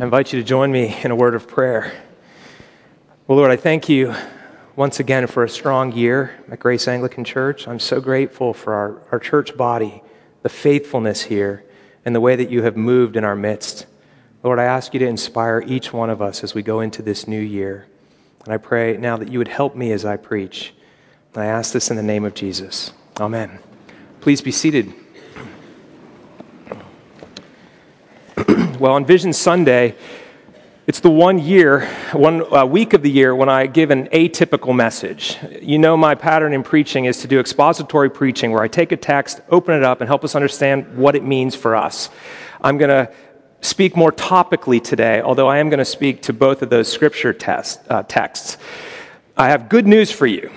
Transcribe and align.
I 0.00 0.04
invite 0.04 0.32
you 0.32 0.40
to 0.40 0.46
join 0.46 0.72
me 0.72 0.96
in 1.04 1.10
a 1.10 1.14
word 1.14 1.34
of 1.34 1.46
prayer. 1.46 1.92
Well, 3.26 3.36
Lord, 3.36 3.50
I 3.50 3.56
thank 3.56 3.86
you 3.86 4.14
once 4.74 4.98
again 4.98 5.26
for 5.26 5.44
a 5.44 5.48
strong 5.48 5.92
year 5.92 6.42
at 6.50 6.58
Grace 6.58 6.88
Anglican 6.88 7.22
Church. 7.22 7.68
I'm 7.68 7.78
so 7.78 8.00
grateful 8.00 8.54
for 8.54 8.72
our, 8.72 9.02
our 9.12 9.18
church 9.18 9.58
body, 9.58 10.02
the 10.40 10.48
faithfulness 10.48 11.20
here, 11.24 11.66
and 12.02 12.14
the 12.14 12.20
way 12.22 12.34
that 12.34 12.48
you 12.48 12.62
have 12.62 12.78
moved 12.78 13.14
in 13.14 13.24
our 13.24 13.36
midst. 13.36 13.84
Lord, 14.42 14.58
I 14.58 14.64
ask 14.64 14.94
you 14.94 15.00
to 15.00 15.06
inspire 15.06 15.62
each 15.66 15.92
one 15.92 16.08
of 16.08 16.22
us 16.22 16.42
as 16.42 16.54
we 16.54 16.62
go 16.62 16.80
into 16.80 17.02
this 17.02 17.28
new 17.28 17.38
year. 17.38 17.86
And 18.46 18.54
I 18.54 18.56
pray 18.56 18.96
now 18.96 19.18
that 19.18 19.30
you 19.30 19.36
would 19.36 19.48
help 19.48 19.76
me 19.76 19.92
as 19.92 20.06
I 20.06 20.16
preach. 20.16 20.72
And 21.34 21.42
I 21.42 21.46
ask 21.46 21.74
this 21.74 21.90
in 21.90 21.98
the 21.98 22.02
name 22.02 22.24
of 22.24 22.32
Jesus. 22.32 22.94
Amen. 23.18 23.58
Please 24.22 24.40
be 24.40 24.50
seated. 24.50 24.94
Well, 28.80 28.94
on 28.94 29.04
Vision 29.04 29.34
Sunday, 29.34 29.94
it's 30.86 31.00
the 31.00 31.10
one 31.10 31.38
year, 31.38 31.86
one 32.12 32.50
uh, 32.50 32.64
week 32.64 32.94
of 32.94 33.02
the 33.02 33.10
year 33.10 33.36
when 33.36 33.50
I 33.50 33.66
give 33.66 33.90
an 33.90 34.06
atypical 34.08 34.74
message. 34.74 35.36
You 35.60 35.78
know, 35.78 35.98
my 35.98 36.14
pattern 36.14 36.54
in 36.54 36.62
preaching 36.62 37.04
is 37.04 37.20
to 37.20 37.28
do 37.28 37.38
expository 37.38 38.08
preaching 38.08 38.52
where 38.52 38.62
I 38.62 38.68
take 38.68 38.90
a 38.90 38.96
text, 38.96 39.42
open 39.50 39.74
it 39.74 39.82
up, 39.82 40.00
and 40.00 40.08
help 40.08 40.24
us 40.24 40.34
understand 40.34 40.96
what 40.96 41.14
it 41.14 41.22
means 41.22 41.54
for 41.54 41.76
us. 41.76 42.08
I'm 42.62 42.78
going 42.78 42.88
to 42.88 43.12
speak 43.60 43.98
more 43.98 44.12
topically 44.12 44.82
today, 44.82 45.20
although 45.20 45.46
I 45.46 45.58
am 45.58 45.68
going 45.68 45.78
to 45.78 45.84
speak 45.84 46.22
to 46.22 46.32
both 46.32 46.62
of 46.62 46.70
those 46.70 46.90
scripture 46.90 47.34
test, 47.34 47.80
uh, 47.90 48.02
texts. 48.04 48.56
I 49.36 49.50
have 49.50 49.68
good 49.68 49.86
news 49.86 50.10
for 50.10 50.26
you 50.26 50.50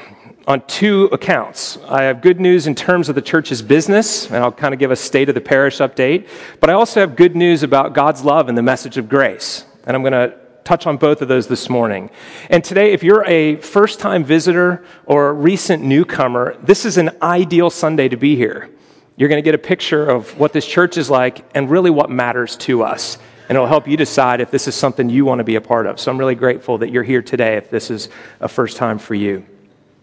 on 0.48 0.66
two 0.68 1.06
accounts. 1.06 1.78
I 1.88 2.04
have 2.04 2.22
good 2.22 2.40
news 2.40 2.68
in 2.68 2.76
terms 2.76 3.08
of 3.08 3.16
the 3.16 3.22
church's 3.22 3.62
business, 3.62 4.28
and 4.28 4.38
I'll 4.38 4.52
kind 4.52 4.74
of 4.74 4.80
give 4.80 4.92
a 4.92 4.96
state 4.96 5.30
of 5.30 5.36
the 5.36 5.42
parish 5.42 5.78
update, 5.78 6.28
but 6.60 6.70
I 6.70 6.74
also 6.74 7.00
have 7.00 7.16
good 7.16 7.36
news 7.36 7.64
about 7.64 7.94
God's 7.94 8.24
love 8.24 8.50
and 8.50 8.58
the 8.58 8.64
message 8.64 8.98
of 8.98 9.08
grace. 9.08 9.66
And 9.86 9.96
I'm 9.96 10.02
going 10.02 10.14
to 10.14 10.38
touch 10.64 10.86
on 10.86 10.98
both 10.98 11.22
of 11.22 11.28
those 11.28 11.48
this 11.48 11.70
morning. 11.70 12.10
And 12.50 12.64
today, 12.64 12.92
if 12.92 13.04
you're 13.04 13.26
a 13.26 13.58
first 13.58 14.00
time 14.00 14.24
visitor 14.24 14.84
or 15.06 15.30
a 15.30 15.34
recent 15.34 15.84
newcomer, 15.84 16.58
this 16.64 16.86
is 16.86 16.98
an 16.98 17.12
ideal 17.22 17.70
Sunday 17.70 18.10
to 18.10 18.18
be 18.18 18.36
here. 18.36 18.70
You're 19.16 19.30
going 19.30 19.42
to 19.42 19.46
get 19.46 19.56
a 19.56 19.60
picture 19.60 20.10
of 20.10 20.38
what 20.40 20.54
this 20.54 20.66
church 20.66 20.98
is 20.98 21.10
like 21.10 21.46
and 21.56 21.70
really 21.70 21.90
what 21.90 22.10
matters 22.10 22.58
to 22.58 22.84
us. 22.84 23.18
And 23.50 23.56
it'll 23.58 23.68
help 23.68 23.88
you 23.88 23.98
decide 23.98 24.42
if 24.42 24.52
this 24.52 24.68
is 24.68 24.76
something 24.76 25.10
you 25.10 25.26
want 25.26 25.40
to 25.40 25.44
be 25.44 25.56
a 25.56 25.62
part 25.62 25.86
of. 25.86 26.00
So 26.00 26.12
I'm 26.12 26.18
really 26.18 26.36
grateful 26.36 26.78
that 26.80 26.90
you're 26.90 27.04
here 27.04 27.22
today 27.22 27.58
if 27.58 27.70
this 27.70 27.92
is 27.92 28.10
a 28.40 28.48
first 28.48 28.78
time 28.78 28.98
for 28.98 29.16
you. 29.16 29.46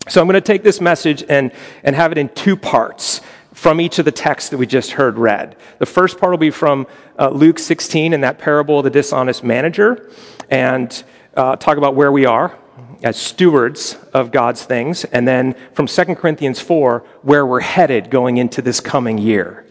So 0.09 0.21
I'm 0.21 0.27
going 0.27 0.35
to 0.35 0.41
take 0.41 0.63
this 0.63 0.81
message 0.81 1.23
and, 1.29 1.53
and 1.85 1.95
have 1.95 2.11
it 2.11 2.19
in 2.19 2.31
two 2.31 2.57
parts 2.57 3.21
from 3.53 3.81
each 3.81 3.99
of 3.99 4.07
the 4.07 4.13
texts 4.13 4.49
that 4.51 4.57
we 4.57 4.67
just 4.67 4.93
heard 4.93 5.19
read. 5.19 5.57
The 5.79 5.87
first 5.87 6.19
part 6.19 6.31
will 6.31 6.39
be 6.39 6.51
from 6.51 6.87
uh, 7.19 7.29
Luke 7.29 7.59
16 7.59 8.15
in 8.15 8.23
that 8.23 8.39
parable 8.39 8.79
of 8.79 8.85
the 8.85 8.91
dishonest 8.91 9.45
manager 9.45 10.09
and 10.49 11.05
uh, 11.35 11.57
talk 11.57 11.77
about 11.77 11.95
where 11.95 12.11
we 12.11 12.25
are 12.25 12.57
as 13.03 13.19
stewards 13.19 13.99
of 14.15 14.33
God's 14.33 14.65
things. 14.65 15.05
And 15.05 15.29
then 15.29 15.55
from 15.75 15.87
2 15.87 16.15
Corinthians 16.15 16.61
4, 16.61 17.01
where 17.23 17.45
we're 17.45 17.61
headed 17.61 18.11
going 18.11 18.39
into 18.39 18.63
this 18.63 18.81
coming 18.81 19.19
year. 19.19 19.67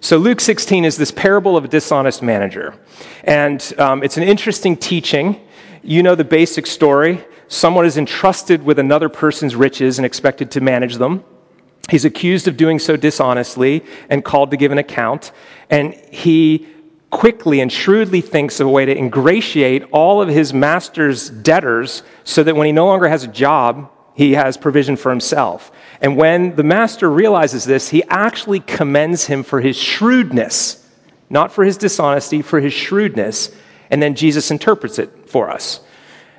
So, 0.00 0.18
Luke 0.18 0.40
16 0.40 0.84
is 0.84 0.96
this 0.96 1.12
parable 1.12 1.56
of 1.56 1.64
a 1.64 1.68
dishonest 1.68 2.22
manager. 2.22 2.74
And 3.22 3.72
um, 3.78 4.02
it's 4.02 4.16
an 4.16 4.24
interesting 4.24 4.76
teaching. 4.76 5.40
You 5.84 6.02
know 6.02 6.16
the 6.16 6.24
basic 6.24 6.66
story. 6.66 7.24
Someone 7.48 7.84
is 7.84 7.96
entrusted 7.96 8.62
with 8.62 8.78
another 8.78 9.08
person's 9.08 9.54
riches 9.54 9.98
and 9.98 10.06
expected 10.06 10.50
to 10.52 10.60
manage 10.60 10.96
them. 10.96 11.24
He's 11.90 12.04
accused 12.04 12.48
of 12.48 12.56
doing 12.56 12.78
so 12.78 12.96
dishonestly 12.96 13.84
and 14.08 14.24
called 14.24 14.50
to 14.52 14.56
give 14.56 14.72
an 14.72 14.78
account. 14.78 15.32
And 15.68 15.94
he 16.10 16.68
quickly 17.10 17.60
and 17.60 17.70
shrewdly 17.70 18.22
thinks 18.22 18.58
of 18.58 18.66
a 18.66 18.70
way 18.70 18.86
to 18.86 18.96
ingratiate 18.96 19.84
all 19.92 20.22
of 20.22 20.28
his 20.28 20.54
master's 20.54 21.28
debtors 21.28 22.02
so 22.24 22.42
that 22.42 22.56
when 22.56 22.66
he 22.66 22.72
no 22.72 22.86
longer 22.86 23.06
has 23.08 23.24
a 23.24 23.28
job, 23.28 23.90
he 24.14 24.32
has 24.32 24.56
provision 24.56 24.96
for 24.96 25.10
himself. 25.10 25.70
And 26.00 26.16
when 26.16 26.56
the 26.56 26.62
master 26.62 27.10
realizes 27.10 27.64
this, 27.64 27.88
he 27.88 28.02
actually 28.04 28.60
commends 28.60 29.26
him 29.26 29.42
for 29.42 29.60
his 29.60 29.76
shrewdness, 29.76 30.88
not 31.28 31.52
for 31.52 31.64
his 31.64 31.76
dishonesty, 31.76 32.42
for 32.42 32.60
his 32.60 32.72
shrewdness. 32.72 33.54
And 33.90 34.02
then 34.02 34.14
Jesus 34.14 34.50
interprets 34.50 34.98
it 34.98 35.28
for 35.28 35.50
us. 35.50 35.80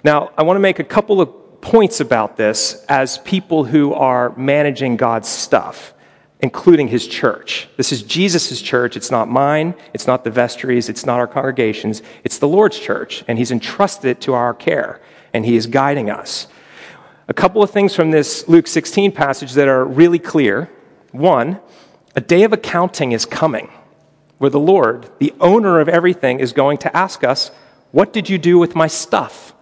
Now, 0.03 0.31
I 0.37 0.43
want 0.43 0.57
to 0.57 0.61
make 0.61 0.79
a 0.79 0.83
couple 0.83 1.21
of 1.21 1.61
points 1.61 1.99
about 1.99 2.35
this 2.35 2.83
as 2.89 3.19
people 3.19 3.63
who 3.63 3.93
are 3.93 4.35
managing 4.35 4.97
God's 4.97 5.29
stuff 5.29 5.93
including 6.43 6.89
his 6.89 7.07
church. 7.07 7.69
This 7.77 7.93
is 7.93 8.03
Jesus' 8.03 8.61
church. 8.61 8.97
It's 8.97 9.09
not 9.09 9.29
mine. 9.29 9.73
It's 9.93 10.07
not 10.07 10.25
the 10.25 10.29
vestries. 10.29 10.89
It's 10.89 11.05
not 11.05 11.17
our 11.17 11.25
congregations. 11.25 12.03
It's 12.25 12.37
the 12.37 12.49
Lord's 12.49 12.77
church, 12.77 13.23
and 13.29 13.37
he's 13.39 13.49
entrusted 13.49 14.11
it 14.11 14.21
to 14.21 14.33
our 14.33 14.53
care, 14.53 14.99
and 15.33 15.45
he 15.45 15.55
is 15.55 15.67
guiding 15.67 16.09
us. 16.09 16.47
A 17.29 17.33
couple 17.33 17.63
of 17.63 17.71
things 17.71 17.95
from 17.95 18.11
this 18.11 18.45
Luke 18.49 18.67
16 18.67 19.13
passage 19.13 19.53
that 19.53 19.69
are 19.69 19.85
really 19.85 20.19
clear. 20.19 20.69
One, 21.13 21.61
a 22.13 22.19
day 22.19 22.43
of 22.43 22.51
accounting 22.51 23.13
is 23.13 23.25
coming 23.25 23.71
where 24.37 24.49
the 24.49 24.59
Lord, 24.59 25.09
the 25.19 25.33
owner 25.39 25.79
of 25.79 25.87
everything, 25.87 26.41
is 26.41 26.51
going 26.51 26.77
to 26.79 26.95
ask 26.95 27.23
us, 27.23 27.51
What 27.91 28.11
did 28.11 28.29
you 28.29 28.37
do 28.37 28.57
with 28.57 28.75
my 28.75 28.87
stuff? 28.87 29.52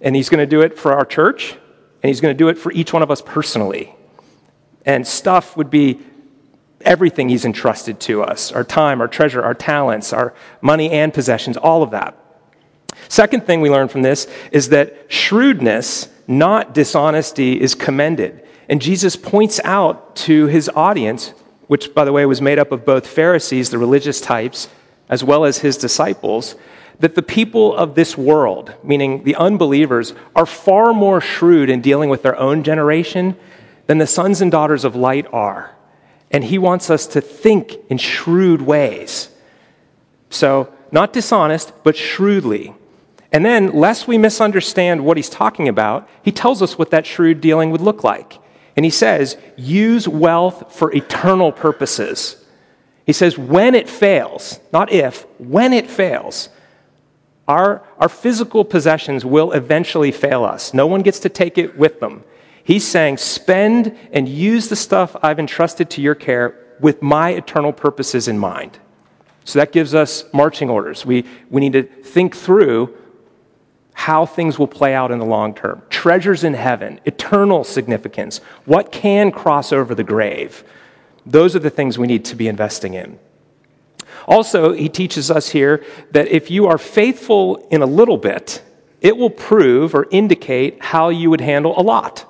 And 0.00 0.14
he's 0.14 0.28
going 0.28 0.40
to 0.40 0.46
do 0.46 0.60
it 0.60 0.78
for 0.78 0.92
our 0.92 1.04
church, 1.04 1.52
and 1.52 2.08
he's 2.08 2.20
going 2.20 2.34
to 2.34 2.38
do 2.38 2.48
it 2.48 2.58
for 2.58 2.72
each 2.72 2.92
one 2.92 3.02
of 3.02 3.10
us 3.10 3.22
personally. 3.22 3.94
And 4.84 5.06
stuff 5.06 5.56
would 5.56 5.70
be 5.70 6.00
everything 6.82 7.28
He's 7.28 7.44
entrusted 7.44 8.00
to 8.00 8.22
us 8.22 8.52
our 8.52 8.64
time, 8.64 9.00
our 9.00 9.08
treasure, 9.08 9.42
our 9.42 9.54
talents, 9.54 10.12
our 10.12 10.34
money 10.60 10.90
and 10.90 11.12
possessions, 11.12 11.56
all 11.56 11.82
of 11.82 11.90
that. 11.90 12.16
Second 13.08 13.46
thing 13.46 13.60
we 13.60 13.70
learn 13.70 13.88
from 13.88 14.02
this 14.02 14.26
is 14.52 14.70
that 14.70 15.12
shrewdness, 15.12 16.08
not 16.26 16.74
dishonesty, 16.74 17.60
is 17.60 17.74
commended. 17.74 18.46
And 18.68 18.80
Jesus 18.80 19.16
points 19.16 19.60
out 19.64 20.16
to 20.16 20.46
his 20.46 20.68
audience, 20.70 21.30
which, 21.66 21.94
by 21.94 22.04
the 22.04 22.12
way, 22.12 22.26
was 22.26 22.40
made 22.40 22.58
up 22.58 22.72
of 22.72 22.84
both 22.84 23.06
Pharisees, 23.06 23.70
the 23.70 23.78
religious 23.78 24.20
types, 24.20 24.68
as 25.08 25.22
well 25.22 25.44
as 25.44 25.58
his 25.58 25.76
disciples, 25.76 26.54
that 27.00 27.14
the 27.14 27.22
people 27.22 27.76
of 27.76 27.94
this 27.94 28.16
world, 28.16 28.72
meaning 28.82 29.24
the 29.24 29.36
unbelievers, 29.36 30.14
are 30.34 30.46
far 30.46 30.94
more 30.94 31.20
shrewd 31.20 31.68
in 31.68 31.80
dealing 31.80 32.08
with 32.08 32.22
their 32.22 32.36
own 32.38 32.62
generation 32.62 33.36
than 33.86 33.98
the 33.98 34.06
sons 34.06 34.40
and 34.40 34.50
daughters 34.50 34.84
of 34.84 34.96
light 34.96 35.26
are. 35.32 35.74
And 36.30 36.42
he 36.42 36.58
wants 36.58 36.90
us 36.90 37.06
to 37.08 37.20
think 37.20 37.76
in 37.88 37.98
shrewd 37.98 38.62
ways. 38.62 39.28
So, 40.30 40.72
not 40.90 41.12
dishonest, 41.12 41.72
but 41.84 41.96
shrewdly. 41.96 42.74
And 43.32 43.44
then, 43.44 43.72
lest 43.72 44.08
we 44.08 44.18
misunderstand 44.18 45.04
what 45.04 45.16
he's 45.16 45.28
talking 45.28 45.68
about, 45.68 46.08
he 46.22 46.32
tells 46.32 46.62
us 46.62 46.78
what 46.78 46.90
that 46.90 47.06
shrewd 47.06 47.40
dealing 47.40 47.70
would 47.70 47.80
look 47.80 48.02
like. 48.02 48.38
And 48.76 48.84
he 48.84 48.90
says, 48.90 49.36
use 49.56 50.06
wealth 50.06 50.74
for 50.74 50.92
eternal 50.94 51.52
purposes. 51.52 52.44
He 53.06 53.12
says, 53.12 53.38
when 53.38 53.74
it 53.76 53.88
fails, 53.88 54.60
not 54.72 54.92
if, 54.92 55.22
when 55.38 55.72
it 55.72 55.88
fails, 55.88 56.48
our, 57.46 57.86
our 57.98 58.08
physical 58.08 58.64
possessions 58.64 59.24
will 59.24 59.52
eventually 59.52 60.10
fail 60.10 60.44
us. 60.44 60.74
No 60.74 60.88
one 60.88 61.02
gets 61.02 61.20
to 61.20 61.28
take 61.28 61.56
it 61.56 61.78
with 61.78 62.00
them. 62.00 62.24
He's 62.64 62.84
saying, 62.84 63.18
spend 63.18 63.96
and 64.12 64.28
use 64.28 64.68
the 64.68 64.74
stuff 64.74 65.14
I've 65.22 65.38
entrusted 65.38 65.88
to 65.90 66.02
your 66.02 66.16
care 66.16 66.76
with 66.80 67.00
my 67.00 67.30
eternal 67.30 67.72
purposes 67.72 68.26
in 68.26 68.40
mind. 68.40 68.76
So 69.44 69.60
that 69.60 69.70
gives 69.70 69.94
us 69.94 70.24
marching 70.32 70.68
orders. 70.68 71.06
We, 71.06 71.24
we 71.48 71.60
need 71.60 71.74
to 71.74 71.84
think 71.84 72.34
through 72.34 72.96
how 73.92 74.26
things 74.26 74.58
will 74.58 74.66
play 74.66 74.92
out 74.92 75.12
in 75.12 75.20
the 75.20 75.24
long 75.24 75.54
term. 75.54 75.80
Treasures 75.88 76.42
in 76.42 76.54
heaven, 76.54 77.00
eternal 77.04 77.62
significance. 77.62 78.38
What 78.64 78.90
can 78.90 79.30
cross 79.30 79.72
over 79.72 79.94
the 79.94 80.04
grave? 80.04 80.64
Those 81.26 81.56
are 81.56 81.60
the 81.60 81.70
things 81.70 81.98
we 81.98 82.06
need 82.06 82.24
to 82.26 82.36
be 82.36 82.48
investing 82.48 82.94
in. 82.94 83.18
Also, 84.26 84.72
he 84.72 84.88
teaches 84.88 85.30
us 85.30 85.50
here 85.50 85.84
that 86.12 86.28
if 86.28 86.50
you 86.50 86.66
are 86.66 86.78
faithful 86.78 87.56
in 87.70 87.82
a 87.82 87.86
little 87.86 88.16
bit, 88.16 88.62
it 89.00 89.16
will 89.16 89.30
prove 89.30 89.94
or 89.94 90.06
indicate 90.10 90.82
how 90.82 91.08
you 91.08 91.30
would 91.30 91.40
handle 91.40 91.78
a 91.78 91.82
lot. 91.82 92.24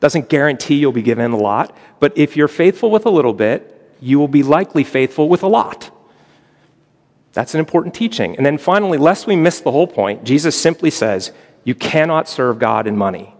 Doesn't 0.00 0.28
guarantee 0.28 0.76
you'll 0.76 0.92
be 0.92 1.02
given 1.02 1.30
a 1.32 1.36
lot, 1.36 1.76
but 1.98 2.16
if 2.16 2.36
you're 2.36 2.48
faithful 2.48 2.90
with 2.90 3.06
a 3.06 3.10
little 3.10 3.32
bit, 3.32 3.70
you 4.00 4.18
will 4.18 4.28
be 4.28 4.42
likely 4.42 4.84
faithful 4.84 5.28
with 5.28 5.42
a 5.42 5.46
lot. 5.48 5.90
That's 7.32 7.54
an 7.54 7.60
important 7.60 7.94
teaching. 7.94 8.36
And 8.36 8.44
then 8.44 8.58
finally, 8.58 8.98
lest 8.98 9.26
we 9.26 9.34
miss 9.34 9.60
the 9.60 9.72
whole 9.72 9.86
point, 9.86 10.24
Jesus 10.24 10.60
simply 10.60 10.90
says, 10.90 11.32
You 11.64 11.74
cannot 11.74 12.28
serve 12.28 12.58
God 12.58 12.86
in 12.86 12.96
money. 12.96 13.34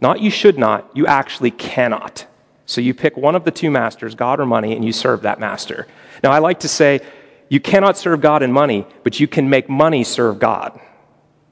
Not 0.00 0.20
you 0.20 0.30
should 0.30 0.58
not, 0.58 0.90
you 0.94 1.06
actually 1.06 1.52
cannot. 1.52 2.26
So 2.66 2.80
you 2.80 2.94
pick 2.94 3.16
one 3.16 3.34
of 3.34 3.44
the 3.44 3.50
two 3.50 3.70
masters, 3.70 4.14
God 4.14 4.40
or 4.40 4.46
money, 4.46 4.74
and 4.74 4.84
you 4.84 4.92
serve 4.92 5.22
that 5.22 5.40
master. 5.40 5.86
Now, 6.22 6.30
I 6.30 6.38
like 6.38 6.60
to 6.60 6.68
say, 6.68 7.00
you 7.48 7.60
cannot 7.60 7.98
serve 7.98 8.20
God 8.20 8.42
in 8.42 8.52
money, 8.52 8.86
but 9.02 9.20
you 9.20 9.28
can 9.28 9.50
make 9.50 9.68
money 9.68 10.04
serve 10.04 10.38
God. 10.38 10.80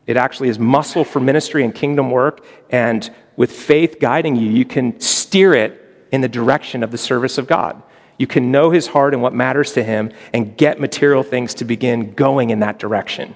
It 0.06 0.16
actually 0.16 0.48
is 0.48 0.58
muscle 0.58 1.04
for 1.04 1.20
ministry 1.20 1.64
and 1.64 1.74
kingdom 1.74 2.10
work, 2.10 2.44
and 2.70 3.10
with 3.36 3.52
faith 3.52 3.98
guiding 4.00 4.36
you, 4.36 4.50
you 4.50 4.64
can 4.64 4.98
steer 5.00 5.54
it 5.54 6.08
in 6.10 6.20
the 6.20 6.28
direction 6.28 6.82
of 6.82 6.90
the 6.90 6.98
service 6.98 7.38
of 7.38 7.46
God. 7.46 7.82
You 8.18 8.26
can 8.26 8.50
know 8.50 8.70
his 8.70 8.86
heart 8.86 9.14
and 9.14 9.22
what 9.22 9.34
matters 9.34 9.72
to 9.72 9.82
him 9.82 10.12
and 10.32 10.56
get 10.56 10.80
material 10.80 11.22
things 11.22 11.54
to 11.54 11.64
begin 11.64 12.12
going 12.14 12.50
in 12.50 12.60
that 12.60 12.78
direction. 12.78 13.34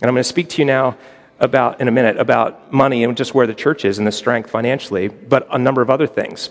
And 0.00 0.08
I'm 0.08 0.14
going 0.14 0.22
to 0.22 0.24
speak 0.24 0.48
to 0.50 0.62
you 0.62 0.66
now 0.66 0.96
about, 1.40 1.80
in 1.80 1.88
a 1.88 1.90
minute, 1.90 2.16
about 2.18 2.72
money 2.72 3.02
and 3.02 3.16
just 3.16 3.34
where 3.34 3.46
the 3.46 3.54
church 3.54 3.84
is 3.84 3.98
and 3.98 4.06
the 4.06 4.12
strength 4.12 4.50
financially, 4.50 5.08
but 5.08 5.46
a 5.50 5.58
number 5.58 5.82
of 5.82 5.90
other 5.90 6.06
things. 6.06 6.50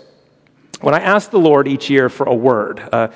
When 0.84 0.92
I 0.92 1.00
ask 1.00 1.30
the 1.30 1.38
Lord 1.38 1.66
each 1.66 1.88
year 1.88 2.10
for 2.10 2.26
a 2.26 2.34
word, 2.34 2.78
uh, 2.92 3.08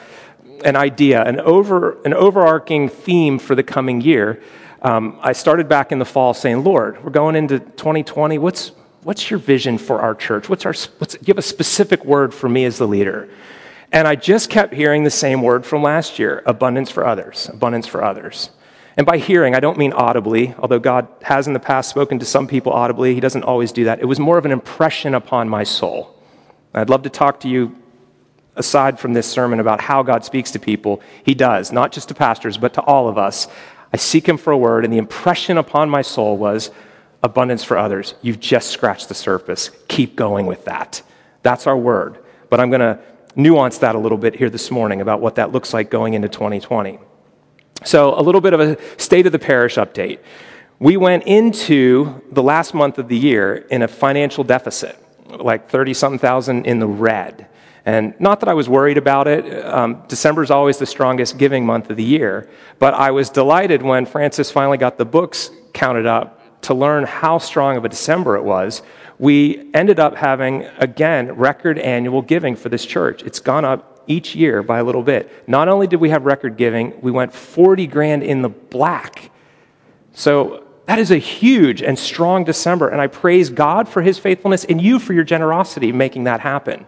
an 0.64 0.74
idea, 0.74 1.22
an, 1.22 1.38
over, 1.38 2.00
an 2.00 2.14
overarching 2.14 2.88
theme 2.88 3.38
for 3.38 3.54
the 3.54 3.62
coming 3.62 4.00
year, 4.00 4.42
um, 4.80 5.18
I 5.20 5.34
started 5.34 5.68
back 5.68 5.92
in 5.92 5.98
the 5.98 6.06
fall 6.06 6.32
saying, 6.32 6.64
Lord, 6.64 7.04
we're 7.04 7.10
going 7.10 7.36
into 7.36 7.58
2020. 7.58 8.38
What's, 8.38 8.68
what's 9.02 9.28
your 9.30 9.38
vision 9.38 9.76
for 9.76 10.00
our 10.00 10.14
church? 10.14 10.48
What's 10.48 10.64
our, 10.64 10.72
what's, 10.96 11.18
give 11.18 11.36
a 11.36 11.42
specific 11.42 12.06
word 12.06 12.32
for 12.32 12.48
me 12.48 12.64
as 12.64 12.78
the 12.78 12.88
leader. 12.88 13.28
And 13.92 14.08
I 14.08 14.14
just 14.14 14.48
kept 14.48 14.72
hearing 14.72 15.04
the 15.04 15.10
same 15.10 15.42
word 15.42 15.66
from 15.66 15.82
last 15.82 16.18
year 16.18 16.42
abundance 16.46 16.90
for 16.90 17.06
others, 17.06 17.50
abundance 17.52 17.86
for 17.86 18.02
others. 18.02 18.48
And 18.96 19.06
by 19.06 19.18
hearing, 19.18 19.54
I 19.54 19.60
don't 19.60 19.76
mean 19.76 19.92
audibly, 19.92 20.54
although 20.58 20.78
God 20.78 21.06
has 21.20 21.46
in 21.46 21.52
the 21.52 21.60
past 21.60 21.90
spoken 21.90 22.18
to 22.20 22.24
some 22.24 22.48
people 22.48 22.72
audibly. 22.72 23.12
He 23.12 23.20
doesn't 23.20 23.44
always 23.44 23.72
do 23.72 23.84
that. 23.84 24.00
It 24.00 24.06
was 24.06 24.18
more 24.18 24.38
of 24.38 24.46
an 24.46 24.52
impression 24.52 25.14
upon 25.14 25.50
my 25.50 25.64
soul. 25.64 26.17
I'd 26.74 26.90
love 26.90 27.02
to 27.02 27.10
talk 27.10 27.40
to 27.40 27.48
you 27.48 27.76
aside 28.56 28.98
from 28.98 29.12
this 29.12 29.26
sermon 29.26 29.60
about 29.60 29.80
how 29.80 30.02
God 30.02 30.24
speaks 30.24 30.50
to 30.52 30.58
people. 30.58 31.00
He 31.24 31.34
does, 31.34 31.72
not 31.72 31.92
just 31.92 32.08
to 32.08 32.14
pastors, 32.14 32.58
but 32.58 32.74
to 32.74 32.82
all 32.82 33.08
of 33.08 33.16
us. 33.16 33.48
I 33.92 33.96
seek 33.96 34.28
Him 34.28 34.36
for 34.36 34.52
a 34.52 34.58
word, 34.58 34.84
and 34.84 34.92
the 34.92 34.98
impression 34.98 35.56
upon 35.58 35.88
my 35.88 36.02
soul 36.02 36.36
was 36.36 36.70
abundance 37.22 37.64
for 37.64 37.78
others. 37.78 38.14
You've 38.22 38.40
just 38.40 38.70
scratched 38.70 39.08
the 39.08 39.14
surface. 39.14 39.70
Keep 39.88 40.16
going 40.16 40.46
with 40.46 40.64
that. 40.66 41.02
That's 41.42 41.66
our 41.66 41.76
word. 41.76 42.18
But 42.50 42.60
I'm 42.60 42.70
going 42.70 42.80
to 42.80 42.98
nuance 43.36 43.78
that 43.78 43.94
a 43.94 43.98
little 43.98 44.18
bit 44.18 44.34
here 44.34 44.50
this 44.50 44.70
morning 44.70 45.00
about 45.00 45.20
what 45.20 45.36
that 45.36 45.52
looks 45.52 45.72
like 45.72 45.90
going 45.90 46.14
into 46.14 46.28
2020. 46.28 46.98
So, 47.84 48.18
a 48.18 48.22
little 48.22 48.40
bit 48.40 48.52
of 48.52 48.60
a 48.60 48.76
state 49.00 49.26
of 49.26 49.32
the 49.32 49.38
parish 49.38 49.76
update. 49.76 50.18
We 50.80 50.96
went 50.96 51.24
into 51.24 52.22
the 52.30 52.42
last 52.42 52.74
month 52.74 52.98
of 52.98 53.08
the 53.08 53.16
year 53.16 53.66
in 53.70 53.82
a 53.82 53.88
financial 53.88 54.44
deficit, 54.44 54.98
like 55.28 55.68
30 55.68 55.94
something 55.94 56.18
thousand 56.18 56.66
in 56.66 56.78
the 56.78 56.86
red. 56.86 57.46
And 57.84 58.18
not 58.20 58.40
that 58.40 58.48
I 58.48 58.54
was 58.54 58.68
worried 58.68 58.98
about 58.98 59.28
it. 59.28 59.64
Um, 59.64 60.02
December 60.08 60.42
is 60.42 60.50
always 60.50 60.78
the 60.78 60.86
strongest 60.86 61.38
giving 61.38 61.64
month 61.64 61.90
of 61.90 61.96
the 61.96 62.04
year. 62.04 62.48
But 62.78 62.94
I 62.94 63.10
was 63.12 63.30
delighted 63.30 63.82
when 63.82 64.04
Francis 64.04 64.50
finally 64.50 64.76
got 64.76 64.98
the 64.98 65.06
books 65.06 65.50
counted 65.72 66.06
up 66.06 66.60
to 66.62 66.74
learn 66.74 67.04
how 67.04 67.38
strong 67.38 67.76
of 67.76 67.84
a 67.84 67.88
December 67.88 68.36
it 68.36 68.42
was 68.42 68.82
we 69.18 69.70
ended 69.74 69.98
up 69.98 70.14
having, 70.14 70.64
again, 70.78 71.32
record 71.32 71.78
annual 71.78 72.22
giving 72.22 72.54
for 72.54 72.68
this 72.68 72.84
church. 72.84 73.22
It's 73.24 73.40
gone 73.40 73.64
up 73.64 74.04
each 74.06 74.34
year 74.34 74.62
by 74.62 74.78
a 74.78 74.84
little 74.84 75.02
bit. 75.02 75.48
Not 75.48 75.68
only 75.68 75.86
did 75.86 76.00
we 76.00 76.10
have 76.10 76.24
record 76.24 76.56
giving, 76.56 76.98
we 77.00 77.10
went 77.10 77.34
40 77.34 77.86
grand 77.88 78.22
in 78.22 78.42
the 78.42 78.48
black. 78.48 79.30
So 80.12 80.67
that 80.88 80.98
is 80.98 81.10
a 81.10 81.18
huge 81.18 81.82
and 81.82 81.98
strong 81.98 82.44
December, 82.44 82.88
and 82.88 82.98
I 82.98 83.08
praise 83.08 83.50
God 83.50 83.90
for 83.90 84.00
his 84.00 84.18
faithfulness 84.18 84.64
and 84.64 84.80
you 84.80 84.98
for 84.98 85.12
your 85.12 85.22
generosity 85.22 85.92
making 85.92 86.24
that 86.24 86.40
happen. 86.40 86.86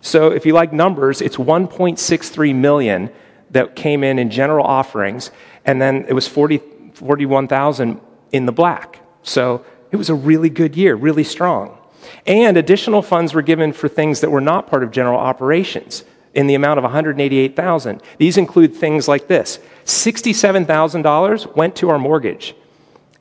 So 0.00 0.32
if 0.32 0.44
you 0.44 0.52
like 0.52 0.72
numbers, 0.72 1.20
it's 1.20 1.36
1.63 1.36 2.56
million 2.56 3.08
that 3.52 3.76
came 3.76 4.02
in 4.02 4.18
in 4.18 4.30
general 4.30 4.66
offerings, 4.66 5.30
and 5.64 5.80
then 5.80 6.06
it 6.08 6.12
was 6.12 6.26
40, 6.26 6.60
41,000 6.94 8.00
in 8.32 8.46
the 8.46 8.52
black. 8.52 8.98
So 9.22 9.64
it 9.92 9.96
was 9.96 10.10
a 10.10 10.14
really 10.16 10.50
good 10.50 10.76
year, 10.76 10.96
really 10.96 11.22
strong. 11.22 11.78
And 12.26 12.56
additional 12.56 13.00
funds 13.00 13.32
were 13.32 13.42
given 13.42 13.72
for 13.72 13.86
things 13.86 14.22
that 14.22 14.30
were 14.30 14.40
not 14.40 14.66
part 14.66 14.82
of 14.82 14.90
general 14.90 15.20
operations 15.20 16.02
in 16.34 16.48
the 16.48 16.56
amount 16.56 16.78
of 16.78 16.82
188,000. 16.82 18.02
These 18.18 18.38
include 18.38 18.74
things 18.74 19.06
like 19.06 19.28
this. 19.28 19.60
$67,000 19.84 21.54
went 21.54 21.76
to 21.76 21.90
our 21.90 21.98
mortgage. 22.00 22.56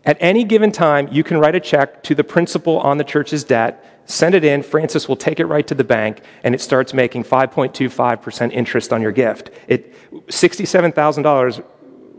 At 0.05 0.17
any 0.19 0.43
given 0.43 0.71
time, 0.71 1.07
you 1.11 1.23
can 1.23 1.39
write 1.39 1.55
a 1.55 1.59
check 1.59 2.03
to 2.03 2.13
the 2.13 2.23
principal 2.23 2.79
on 2.79 2.97
the 2.97 3.03
church's 3.03 3.43
debt, 3.43 3.83
send 4.05 4.35
it 4.35 4.43
in, 4.43 4.61
Francis 4.61 5.07
will 5.07 5.15
take 5.15 5.39
it 5.39 5.45
right 5.45 5.65
to 5.65 5.73
the 5.73 5.83
bank, 5.83 6.21
and 6.43 6.53
it 6.53 6.61
starts 6.61 6.93
making 6.93 7.23
5.25% 7.23 8.51
interest 8.51 8.93
on 8.93 9.01
your 9.01 9.11
gift. 9.11 9.49
It, 9.67 9.93
$67,000 10.27 11.63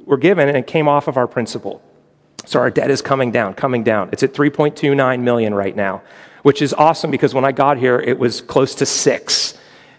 were 0.04 0.16
given, 0.16 0.48
and 0.48 0.56
it 0.56 0.66
came 0.66 0.88
off 0.88 1.06
of 1.06 1.16
our 1.16 1.28
principal. 1.28 1.80
So 2.44 2.58
our 2.58 2.70
debt 2.70 2.90
is 2.90 3.02
coming 3.02 3.30
down, 3.30 3.54
coming 3.54 3.84
down. 3.84 4.08
It's 4.12 4.24
at 4.24 4.32
3.29 4.32 5.20
million 5.20 5.54
right 5.54 5.74
now, 5.74 6.02
which 6.42 6.62
is 6.62 6.74
awesome 6.74 7.12
because 7.12 7.34
when 7.34 7.44
I 7.44 7.52
got 7.52 7.78
here, 7.78 8.00
it 8.00 8.18
was 8.18 8.40
close 8.40 8.74
to 8.76 8.86
six. 8.86 9.58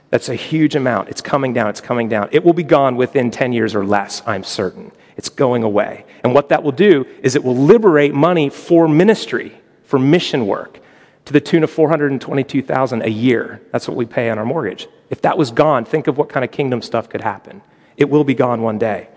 That's 0.10 0.30
a 0.30 0.36
huge 0.36 0.75
amount. 0.75 1.10
It's 1.10 1.22
coming 1.22 1.54
down, 1.54 1.69
it's 1.69 1.81
coming 1.81 2.10
down. 2.10 2.30
It 2.31 2.44
will 2.44 2.54
be 2.54 2.63
gone 2.63 2.95
within 2.98 3.31
10 3.31 3.54
years 3.54 3.75
or 3.75 3.86
less, 3.86 4.24
I'm 4.25 4.44
certain. 4.44 4.92
It's 5.18 5.30
going 5.30 5.64
away. 5.64 6.06
And 6.24 6.34
what 6.34 6.50
that 6.50 6.64
will 6.64 6.72
do 6.72 7.06
is 7.24 7.36
it 7.36 7.44
will 7.44 7.58
liberate 7.58 8.14
money 8.14 8.50
for 8.50 8.88
ministry, 8.88 9.60
for 9.84 9.98
mission 10.00 10.46
work, 10.46 10.80
to 11.25 11.34
the 11.34 11.42
tune 11.42 11.64
of 11.64 11.72
422,000 11.72 13.02
a 13.02 13.10
year. 13.10 13.62
That's 13.72 13.88
what 13.88 13.98
we 13.98 14.06
pay 14.06 14.30
on 14.30 14.38
our 14.38 14.46
mortgage. 14.46 14.88
If 15.10 15.22
that 15.24 15.38
was 15.38 15.52
gone, 15.52 15.86
think 15.86 16.08
of 16.08 16.18
what 16.18 16.30
kind 16.30 16.46
of 16.46 16.52
kingdom 16.52 16.81
stuff 16.81 17.10
could 17.10 17.22
happen. 17.22 17.62
It 17.98 18.10
will 18.10 18.24
be 18.24 18.36
gone 18.36 18.62
one 18.62 18.78
day. 18.78 19.10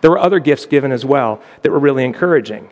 There 0.00 0.10
were 0.10 0.18
other 0.18 0.40
gifts 0.40 0.66
given 0.66 0.92
as 0.92 1.04
well 1.04 1.40
that 1.62 1.70
were 1.70 1.78
really 1.78 2.04
encouraging. 2.04 2.70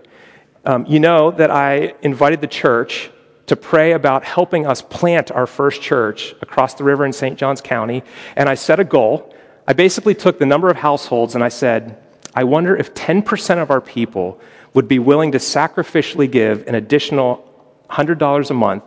Um, 0.64 0.84
you 0.86 1.00
know 1.00 1.30
that 1.30 1.50
I 1.50 1.94
invited 2.02 2.40
the 2.40 2.46
church 2.46 3.10
to 3.46 3.56
pray 3.56 3.92
about 3.92 4.24
helping 4.24 4.66
us 4.66 4.82
plant 4.82 5.30
our 5.30 5.46
first 5.46 5.82
church 5.82 6.34
across 6.42 6.74
the 6.74 6.84
river 6.84 7.04
in 7.04 7.12
St. 7.12 7.38
Johns 7.38 7.60
County, 7.60 8.02
and 8.36 8.48
I 8.48 8.54
set 8.54 8.80
a 8.80 8.84
goal. 8.84 9.34
I 9.66 9.72
basically 9.72 10.14
took 10.14 10.38
the 10.38 10.46
number 10.46 10.68
of 10.68 10.76
households 10.76 11.34
and 11.34 11.42
I 11.42 11.48
said, 11.48 11.96
I 12.34 12.44
wonder 12.44 12.76
if 12.76 12.94
10% 12.94 13.62
of 13.62 13.70
our 13.70 13.80
people 13.80 14.40
would 14.74 14.88
be 14.88 14.98
willing 14.98 15.32
to 15.32 15.38
sacrificially 15.38 16.30
give 16.30 16.66
an 16.66 16.74
additional 16.74 17.48
$100 17.90 18.50
a 18.50 18.54
month 18.54 18.84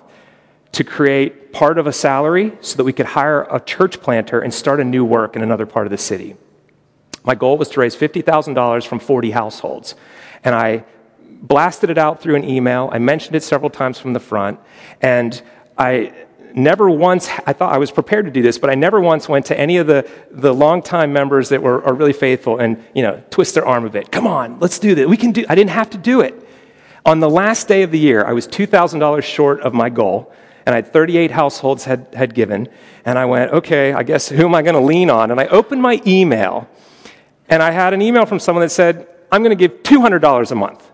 to 0.71 0.83
create 0.83 1.53
part 1.53 1.77
of 1.77 1.88
a 1.88 1.94
salary 1.94 2.57
so 2.62 2.75
that 2.77 2.83
we 2.83 2.92
could 2.92 3.06
hire 3.06 3.44
a 3.44 3.59
church 3.59 4.01
planter 4.01 4.42
and 4.42 4.53
start 4.53 4.80
a 4.80 4.83
new 4.83 5.06
work 5.06 5.36
in 5.36 5.44
another 5.44 5.65
part 5.65 5.86
of 5.86 5.92
the 5.92 5.97
city. 5.97 6.36
My 7.24 7.36
goal 7.36 7.57
was 7.57 7.69
to 7.69 7.80
raise 7.80 7.95
$50,000 7.95 8.86
from 8.86 9.00
40 9.00 9.31
households. 9.31 9.95
And 10.44 10.53
I 10.53 10.83
blasted 11.41 11.89
it 11.89 11.98
out 11.98 12.21
through 12.21 12.36
an 12.36 12.44
email. 12.44 12.89
I 12.91 13.00
mentioned 13.00 13.36
it 13.36 13.44
several 13.44 13.69
times 13.69 14.00
from 14.00 14.13
the 14.13 14.19
front. 14.19 14.59
And 15.01 15.41
I 15.77 16.13
never 16.55 16.89
once, 16.89 17.29
I 17.45 17.53
thought 17.53 17.73
I 17.73 17.77
was 17.77 17.91
prepared 17.91 18.25
to 18.25 18.31
do 18.31 18.41
this, 18.41 18.57
but 18.57 18.69
I 18.69 18.75
never 18.75 18.99
once 18.99 19.27
went 19.29 19.45
to 19.47 19.59
any 19.59 19.77
of 19.77 19.87
the, 19.87 20.09
the 20.31 20.53
longtime 20.53 21.11
members 21.13 21.49
that 21.49 21.61
were 21.61 21.83
are 21.83 21.93
really 21.93 22.13
faithful 22.13 22.59
and, 22.59 22.83
you 22.95 23.03
know, 23.03 23.21
twist 23.29 23.53
their 23.53 23.65
arm 23.65 23.85
a 23.85 23.89
bit. 23.89 24.11
Come 24.11 24.25
on, 24.25 24.59
let's 24.59 24.79
do 24.79 24.95
this. 24.95 25.05
We 25.05 25.17
can 25.17 25.31
do, 25.31 25.45
I 25.49 25.55
didn't 25.55 25.71
have 25.71 25.89
to 25.91 25.97
do 25.97 26.21
it. 26.21 26.33
On 27.05 27.19
the 27.19 27.29
last 27.29 27.67
day 27.67 27.83
of 27.83 27.91
the 27.91 28.00
year, 28.00 28.25
I 28.25 28.33
was 28.33 28.47
$2,000 28.47 29.21
short 29.21 29.62
of 29.62 29.74
my 29.74 29.89
goal 29.89 30.31
and 30.65 30.74
I 30.74 30.77
had 30.77 30.91
38 30.91 31.29
households 31.29 31.83
had, 31.83 32.07
had 32.15 32.33
given. 32.33 32.67
And 33.03 33.19
I 33.19 33.25
went, 33.25 33.51
okay, 33.51 33.93
I 33.93 34.01
guess 34.01 34.29
who 34.29 34.45
am 34.45 34.55
I 34.55 34.63
going 34.63 34.74
to 34.74 34.81
lean 34.81 35.12
on? 35.12 35.29
And 35.29 35.39
I 35.39 35.45
opened 35.47 35.81
my 35.81 36.01
email 36.07 36.67
and 37.47 37.62
I 37.62 37.69
had 37.71 37.93
an 37.93 38.01
email 38.01 38.25
from 38.25 38.39
someone 38.39 38.62
that 38.63 38.71
said, 38.71 39.07
I'm 39.31 39.43
going 39.43 39.55
to 39.55 39.67
give 39.67 39.83
$200 39.83 40.51
a 40.51 40.55
month. 40.55 40.91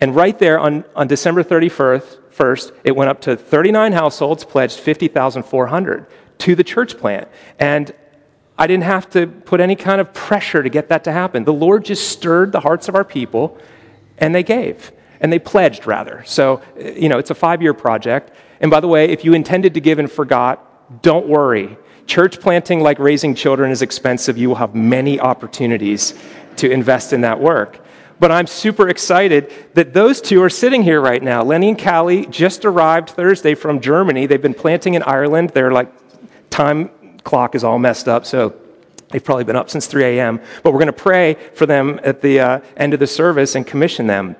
And 0.00 0.14
right 0.14 0.38
there 0.38 0.58
on, 0.58 0.84
on 0.94 1.06
December 1.06 1.42
31st, 1.42 2.18
first, 2.38 2.72
it 2.84 2.94
went 2.94 3.10
up 3.10 3.20
to 3.22 3.36
39 3.36 3.92
households, 3.92 4.44
pledged 4.44 4.78
50,400 4.78 6.06
to 6.38 6.54
the 6.54 6.64
church 6.64 6.96
plant. 6.96 7.28
And 7.58 7.92
I 8.56 8.68
didn't 8.68 8.84
have 8.84 9.10
to 9.10 9.26
put 9.26 9.60
any 9.60 9.74
kind 9.74 10.00
of 10.00 10.14
pressure 10.14 10.62
to 10.62 10.68
get 10.68 10.88
that 10.88 11.04
to 11.04 11.12
happen. 11.12 11.44
The 11.44 11.52
Lord 11.52 11.84
just 11.84 12.08
stirred 12.08 12.52
the 12.52 12.60
hearts 12.60 12.88
of 12.88 12.94
our 12.94 13.04
people, 13.04 13.58
and 14.18 14.34
they 14.34 14.44
gave. 14.44 14.92
And 15.20 15.32
they 15.32 15.40
pledged, 15.40 15.86
rather. 15.86 16.22
So, 16.26 16.62
eh, 16.78 16.92
you 16.92 17.08
know, 17.08 17.18
it's 17.18 17.30
a 17.30 17.34
five 17.34 17.60
year 17.60 17.74
project. 17.74 18.32
And 18.60 18.70
by 18.70 18.80
the 18.80 18.88
way, 18.88 19.10
if 19.10 19.24
you 19.24 19.34
intended 19.34 19.74
to 19.74 19.80
give 19.80 19.98
and 19.98 20.10
forgot, 20.10 21.02
don't 21.02 21.26
worry. 21.26 21.76
Church 22.06 22.40
planting, 22.40 22.80
like 22.80 22.98
raising 23.00 23.34
children, 23.34 23.70
is 23.72 23.82
expensive. 23.82 24.38
You 24.38 24.48
will 24.48 24.56
have 24.56 24.74
many 24.74 25.18
opportunities 25.20 26.14
to 26.56 26.70
invest 26.70 27.12
in 27.12 27.20
that 27.22 27.40
work. 27.40 27.84
But 28.20 28.32
I'm 28.32 28.46
super 28.46 28.88
excited 28.88 29.52
that 29.74 29.92
those 29.94 30.20
two 30.20 30.42
are 30.42 30.50
sitting 30.50 30.82
here 30.82 31.00
right 31.00 31.22
now. 31.22 31.42
Lenny 31.44 31.68
and 31.68 31.78
Callie 31.78 32.26
just 32.26 32.64
arrived 32.64 33.10
Thursday 33.10 33.54
from 33.54 33.80
Germany. 33.80 34.26
They've 34.26 34.42
been 34.42 34.54
planting 34.54 34.94
in 34.94 35.02
Ireland. 35.02 35.50
Their 35.50 35.70
like 35.70 35.92
time 36.50 36.90
clock 37.22 37.54
is 37.54 37.62
all 37.62 37.78
messed 37.78 38.08
up, 38.08 38.26
so 38.26 38.54
they've 39.10 39.22
probably 39.22 39.44
been 39.44 39.56
up 39.56 39.70
since 39.70 39.86
3 39.86 40.04
a.m. 40.18 40.40
But 40.62 40.72
we're 40.72 40.80
going 40.80 40.86
to 40.86 40.92
pray 40.92 41.34
for 41.54 41.66
them 41.66 42.00
at 42.02 42.20
the 42.20 42.40
uh, 42.40 42.60
end 42.76 42.94
of 42.94 43.00
the 43.00 43.06
service 43.06 43.54
and 43.54 43.66
commission 43.66 44.06
them. 44.06 44.34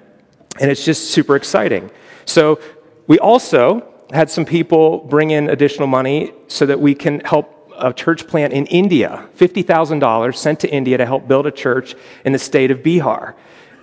And 0.60 0.70
it's 0.70 0.84
just 0.84 1.10
super 1.10 1.36
exciting. 1.36 1.90
So 2.24 2.60
we 3.06 3.18
also 3.18 3.86
had 4.12 4.30
some 4.30 4.44
people 4.44 4.98
bring 4.98 5.30
in 5.30 5.50
additional 5.50 5.86
money 5.86 6.32
so 6.48 6.66
that 6.66 6.80
we 6.80 6.94
can 6.94 7.20
help 7.20 7.54
a 7.78 7.92
church 7.92 8.26
plant 8.26 8.52
in 8.52 8.66
India, 8.66 9.28
$50,000 9.36 10.34
sent 10.34 10.60
to 10.60 10.70
India 10.70 10.98
to 10.98 11.06
help 11.06 11.28
build 11.28 11.46
a 11.46 11.50
church 11.50 11.94
in 12.24 12.32
the 12.32 12.38
state 12.38 12.70
of 12.70 12.78
Bihar. 12.78 13.34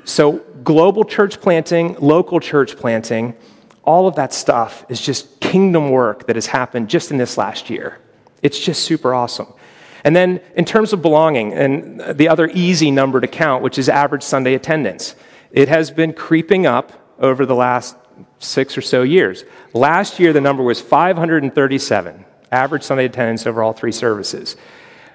So, 0.06 0.34
global 0.64 1.04
church 1.04 1.42
planting, 1.42 1.96
local 2.00 2.40
church 2.40 2.78
planting, 2.78 3.36
all 3.84 4.08
of 4.08 4.16
that 4.16 4.34
stuff 4.34 4.86
is 4.88 5.02
just 5.02 5.40
kingdom 5.40 5.90
work 5.90 6.28
that 6.28 6.36
has 6.36 6.46
happened 6.46 6.90
just 6.90 7.10
in 7.10 7.18
this 7.18 7.40
last 7.40 7.72
year. 7.72 8.00
It's 8.44 8.60
just 8.60 8.84
super 8.84 9.16
awesome. 9.16 9.52
And 10.04 10.16
then, 10.16 10.42
in 10.56 10.64
terms 10.64 10.94
of 10.94 11.02
belonging, 11.02 11.54
and 11.54 12.00
the 12.16 12.30
other 12.30 12.52
easy 12.54 12.92
number 12.92 13.20
to 13.20 13.28
count, 13.28 13.64
which 13.64 13.80
is 13.80 13.90
average 13.90 14.24
Sunday 14.24 14.54
attendance, 14.54 15.16
It 15.52 15.70
has 15.70 15.90
been 15.90 16.14
creeping 16.14 16.66
up 16.68 16.92
over 17.18 17.46
the 17.46 17.56
last 17.56 17.96
six 18.40 18.78
or 18.78 18.82
so 18.82 19.02
years. 19.02 19.44
Last 19.74 20.20
year, 20.20 20.34
the 20.34 20.42
number 20.42 20.62
was 20.62 20.82
537, 20.82 22.26
average 22.52 22.84
Sunday 22.84 23.06
attendance 23.06 23.48
over 23.48 23.64
all 23.64 23.74
three 23.74 23.92
services. 23.92 24.56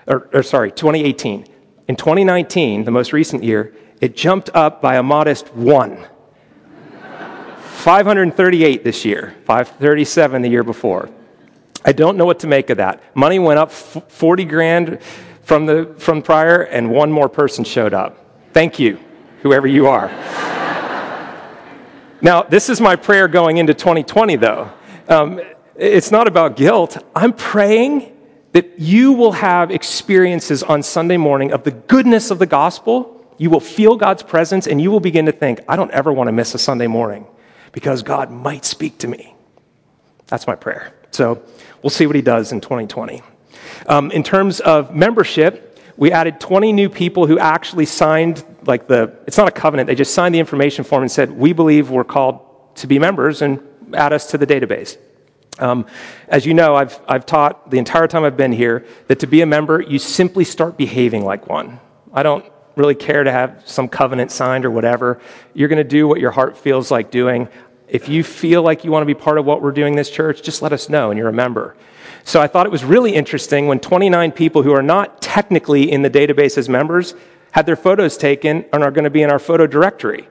Or, 0.06 0.28
or 0.32 0.42
sorry, 0.42 0.72
2018. 0.72 1.46
In 1.88 1.96
2019, 1.96 2.84
the 2.84 2.90
most 2.90 3.12
recent 3.12 3.44
year, 3.44 3.74
it 4.00 4.16
jumped 4.16 4.50
up 4.54 4.80
by 4.80 4.96
a 4.96 5.02
modest 5.02 5.52
one. 5.54 6.06
538 7.80 8.84
this 8.84 9.04
year, 9.04 9.34
537 9.46 10.42
the 10.42 10.48
year 10.48 10.62
before. 10.62 11.08
I 11.84 11.92
don't 11.92 12.18
know 12.18 12.26
what 12.26 12.40
to 12.40 12.46
make 12.46 12.68
of 12.68 12.76
that. 12.76 13.02
Money 13.16 13.38
went 13.38 13.58
up 13.58 13.72
40 13.72 14.44
grand 14.44 15.02
from 15.42 15.66
the 15.66 15.94
from 15.98 16.22
prior 16.22 16.62
and 16.62 16.90
one 16.90 17.10
more 17.10 17.28
person 17.28 17.64
showed 17.64 17.94
up. 17.94 18.18
Thank 18.52 18.78
you, 18.78 18.98
whoever 19.42 19.66
you 19.66 19.86
are. 19.86 20.08
now, 22.20 22.42
this 22.42 22.68
is 22.68 22.80
my 22.80 22.96
prayer 22.96 23.28
going 23.28 23.56
into 23.56 23.72
2020 23.72 24.36
though. 24.36 24.70
Um, 25.08 25.40
it's 25.74 26.10
not 26.10 26.28
about 26.28 26.56
guilt. 26.56 26.98
I'm 27.16 27.32
praying 27.32 28.14
that 28.52 28.78
you 28.78 29.12
will 29.12 29.32
have 29.32 29.70
experiences 29.70 30.62
on 30.62 30.82
Sunday 30.82 31.16
morning 31.16 31.52
of 31.52 31.64
the 31.64 31.70
goodness 31.70 32.30
of 32.30 32.38
the 32.38 32.46
gospel. 32.46 33.19
You 33.40 33.48
will 33.48 33.60
feel 33.60 33.96
God's 33.96 34.22
presence 34.22 34.66
and 34.66 34.82
you 34.82 34.90
will 34.90 35.00
begin 35.00 35.24
to 35.24 35.32
think, 35.32 35.60
I 35.66 35.74
don't 35.74 35.90
ever 35.92 36.12
want 36.12 36.28
to 36.28 36.32
miss 36.32 36.54
a 36.54 36.58
Sunday 36.58 36.86
morning 36.86 37.26
because 37.72 38.02
God 38.02 38.30
might 38.30 38.66
speak 38.66 38.98
to 38.98 39.08
me. 39.08 39.34
That's 40.26 40.46
my 40.46 40.54
prayer. 40.54 40.92
So 41.10 41.42
we'll 41.82 41.88
see 41.88 42.06
what 42.06 42.16
he 42.16 42.20
does 42.20 42.52
in 42.52 42.60
2020. 42.60 43.22
Um, 43.86 44.10
in 44.10 44.22
terms 44.22 44.60
of 44.60 44.94
membership, 44.94 45.80
we 45.96 46.12
added 46.12 46.38
20 46.38 46.74
new 46.74 46.90
people 46.90 47.26
who 47.26 47.38
actually 47.38 47.86
signed, 47.86 48.44
like 48.66 48.88
the, 48.88 49.16
it's 49.26 49.38
not 49.38 49.48
a 49.48 49.52
covenant, 49.52 49.86
they 49.86 49.94
just 49.94 50.12
signed 50.12 50.34
the 50.34 50.38
information 50.38 50.84
form 50.84 51.02
and 51.02 51.10
said, 51.10 51.30
We 51.30 51.54
believe 51.54 51.88
we're 51.88 52.04
called 52.04 52.76
to 52.76 52.86
be 52.86 52.98
members 52.98 53.40
and 53.40 53.66
add 53.94 54.12
us 54.12 54.32
to 54.32 54.38
the 54.38 54.46
database. 54.46 54.98
Um, 55.58 55.86
as 56.28 56.44
you 56.44 56.52
know, 56.52 56.76
I've, 56.76 57.00
I've 57.08 57.24
taught 57.24 57.70
the 57.70 57.78
entire 57.78 58.06
time 58.06 58.22
I've 58.22 58.36
been 58.36 58.52
here 58.52 58.84
that 59.06 59.20
to 59.20 59.26
be 59.26 59.40
a 59.40 59.46
member, 59.46 59.80
you 59.80 59.98
simply 59.98 60.44
start 60.44 60.76
behaving 60.76 61.24
like 61.24 61.48
one. 61.48 61.80
I 62.12 62.22
don't 62.22 62.44
really 62.76 62.94
care 62.94 63.24
to 63.24 63.32
have 63.32 63.62
some 63.66 63.88
covenant 63.88 64.30
signed 64.30 64.64
or 64.64 64.70
whatever. 64.70 65.20
You're 65.54 65.68
going 65.68 65.78
to 65.78 65.84
do 65.84 66.06
what 66.06 66.20
your 66.20 66.30
heart 66.30 66.56
feels 66.56 66.90
like 66.90 67.10
doing. 67.10 67.48
If 67.88 68.08
you 68.08 68.22
feel 68.22 68.62
like 68.62 68.84
you 68.84 68.90
want 68.90 69.02
to 69.02 69.06
be 69.06 69.14
part 69.14 69.38
of 69.38 69.44
what 69.44 69.62
we're 69.62 69.72
doing 69.72 69.96
this 69.96 70.10
church, 70.10 70.42
just 70.42 70.62
let 70.62 70.72
us 70.72 70.88
know 70.88 71.10
and 71.10 71.18
you're 71.18 71.28
a 71.28 71.32
member. 71.32 71.76
So 72.24 72.40
I 72.40 72.46
thought 72.46 72.66
it 72.66 72.72
was 72.72 72.84
really 72.84 73.14
interesting 73.14 73.66
when 73.66 73.80
29 73.80 74.32
people 74.32 74.62
who 74.62 74.72
are 74.72 74.82
not 74.82 75.20
technically 75.20 75.90
in 75.90 76.02
the 76.02 76.10
database 76.10 76.56
as 76.58 76.68
members 76.68 77.14
had 77.52 77.66
their 77.66 77.76
photos 77.76 78.16
taken 78.16 78.64
and 78.72 78.84
are 78.84 78.90
going 78.90 79.04
to 79.04 79.10
be 79.10 79.22
in 79.22 79.30
our 79.30 79.38
photo 79.38 79.66
directory. 79.66 80.28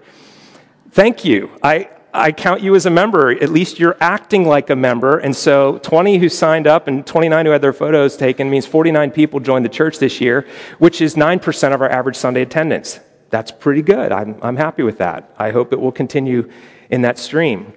Thank 0.91 1.25
you. 1.25 1.51
I, 1.61 1.89
I 2.13 2.31
count 2.31 2.61
you 2.61 2.75
as 2.75 2.85
a 2.85 2.89
member. 2.89 3.31
At 3.31 3.49
least 3.49 3.79
you're 3.79 3.97
acting 3.99 4.45
like 4.45 4.69
a 4.69 4.75
member. 4.75 5.19
And 5.19 5.35
so 5.35 5.77
20 5.79 6.17
who 6.17 6.29
signed 6.29 6.65
up 6.65 6.87
and 6.87 7.05
29 7.05 7.45
who 7.45 7.51
had 7.51 7.61
their 7.61 7.73
photos 7.73 8.17
taken 8.17 8.49
means 8.49 8.65
49 8.65 9.11
people 9.11 9.39
joined 9.39 9.65
the 9.65 9.69
church 9.69 9.99
this 9.99 10.19
year, 10.19 10.47
which 10.79 11.01
is 11.01 11.15
9% 11.15 11.73
of 11.73 11.81
our 11.81 11.89
average 11.89 12.15
Sunday 12.15 12.41
attendance. 12.41 12.99
That's 13.29 13.51
pretty 13.51 13.83
good. 13.83 14.11
I'm, 14.11 14.37
I'm 14.41 14.55
happy 14.55 14.83
with 14.83 14.97
that. 14.97 15.33
I 15.37 15.51
hope 15.51 15.71
it 15.71 15.79
will 15.79 15.91
continue 15.91 16.49
in 16.89 17.01
that 17.03 17.19
stream. 17.19 17.73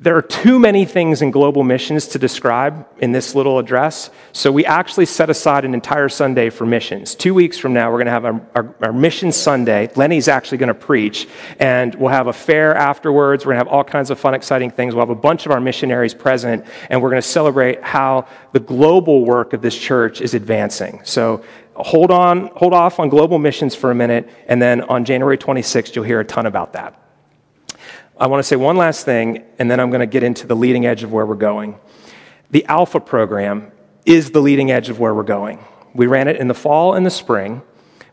There 0.00 0.16
are 0.16 0.22
too 0.22 0.60
many 0.60 0.84
things 0.84 1.22
in 1.22 1.32
global 1.32 1.64
missions 1.64 2.06
to 2.08 2.20
describe 2.20 2.86
in 2.98 3.10
this 3.10 3.34
little 3.34 3.58
address, 3.58 4.10
so 4.32 4.52
we 4.52 4.64
actually 4.64 5.06
set 5.06 5.28
aside 5.28 5.64
an 5.64 5.74
entire 5.74 6.08
Sunday 6.08 6.50
for 6.50 6.64
missions. 6.64 7.16
Two 7.16 7.34
weeks 7.34 7.58
from 7.58 7.72
now, 7.72 7.90
we're 7.90 7.96
going 7.96 8.06
to 8.06 8.12
have 8.12 8.24
our, 8.24 8.40
our, 8.54 8.74
our 8.80 8.92
Mission 8.92 9.32
Sunday. 9.32 9.90
Lenny's 9.96 10.28
actually 10.28 10.58
going 10.58 10.68
to 10.68 10.74
preach, 10.74 11.26
and 11.58 11.96
we'll 11.96 12.10
have 12.10 12.28
a 12.28 12.32
fair 12.32 12.76
afterwards. 12.76 13.44
We're 13.44 13.54
going 13.54 13.64
to 13.64 13.68
have 13.70 13.74
all 13.74 13.82
kinds 13.82 14.10
of 14.10 14.20
fun, 14.20 14.34
exciting 14.34 14.70
things. 14.70 14.94
We'll 14.94 15.04
have 15.04 15.10
a 15.10 15.20
bunch 15.20 15.46
of 15.46 15.52
our 15.52 15.60
missionaries 15.60 16.14
present, 16.14 16.64
and 16.90 17.02
we're 17.02 17.10
going 17.10 17.22
to 17.22 17.28
celebrate 17.28 17.82
how 17.82 18.28
the 18.52 18.60
global 18.60 19.24
work 19.24 19.52
of 19.52 19.62
this 19.62 19.76
church 19.76 20.20
is 20.20 20.32
advancing. 20.32 21.00
So 21.02 21.42
hold 21.74 22.12
on, 22.12 22.52
hold 22.54 22.72
off 22.72 23.00
on 23.00 23.08
global 23.08 23.40
missions 23.40 23.74
for 23.74 23.90
a 23.90 23.96
minute, 23.96 24.30
and 24.46 24.62
then 24.62 24.82
on 24.82 25.04
January 25.04 25.38
26th, 25.38 25.96
you'll 25.96 26.04
hear 26.04 26.20
a 26.20 26.24
ton 26.24 26.46
about 26.46 26.74
that. 26.74 27.07
I 28.20 28.26
want 28.26 28.40
to 28.40 28.42
say 28.42 28.56
one 28.56 28.76
last 28.76 29.04
thing, 29.04 29.44
and 29.60 29.70
then 29.70 29.78
I'm 29.78 29.90
going 29.90 30.00
to 30.00 30.06
get 30.06 30.24
into 30.24 30.48
the 30.48 30.56
leading 30.56 30.86
edge 30.86 31.04
of 31.04 31.12
where 31.12 31.24
we're 31.24 31.36
going. 31.36 31.78
The 32.50 32.64
Alpha 32.66 32.98
program 32.98 33.70
is 34.04 34.32
the 34.32 34.40
leading 34.40 34.72
edge 34.72 34.88
of 34.88 34.98
where 34.98 35.14
we're 35.14 35.22
going. 35.22 35.64
We 35.94 36.08
ran 36.08 36.26
it 36.26 36.36
in 36.36 36.48
the 36.48 36.54
fall 36.54 36.94
and 36.94 37.06
the 37.06 37.10
spring. 37.10 37.62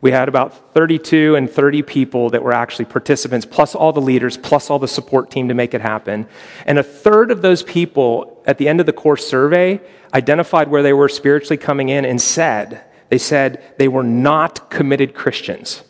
We 0.01 0.11
had 0.11 0.29
about 0.29 0.75
32 0.75 1.35
and 1.35 1.49
30 1.49 1.81
people 1.81 2.29
that 2.29 2.43
were 2.43 2.53
actually 2.53 2.85
participants, 2.85 3.47
plus 3.47 3.73
all 3.73 3.93
the 3.93 4.01
leaders, 4.01 4.37
plus 4.37 4.69
all 4.69 4.77
the 4.77 4.87
support 4.87 5.31
team 5.31 5.47
to 5.47 5.55
make 5.55 5.73
it 5.73 5.81
happen. 5.81 6.27
And 6.67 6.77
a 6.77 6.83
third 6.83 7.31
of 7.31 7.41
those 7.41 7.63
people 7.63 8.43
at 8.45 8.59
the 8.59 8.67
end 8.67 8.79
of 8.79 8.85
the 8.85 8.93
course 8.93 9.25
survey 9.25 9.81
identified 10.13 10.67
where 10.67 10.83
they 10.83 10.93
were 10.93 11.09
spiritually 11.09 11.57
coming 11.57 11.89
in 11.89 12.05
and 12.05 12.21
said, 12.21 12.83
they 13.09 13.17
said 13.17 13.73
they 13.79 13.87
were 13.87 14.03
not 14.03 14.69
committed 14.69 15.15
Christians. 15.15 15.81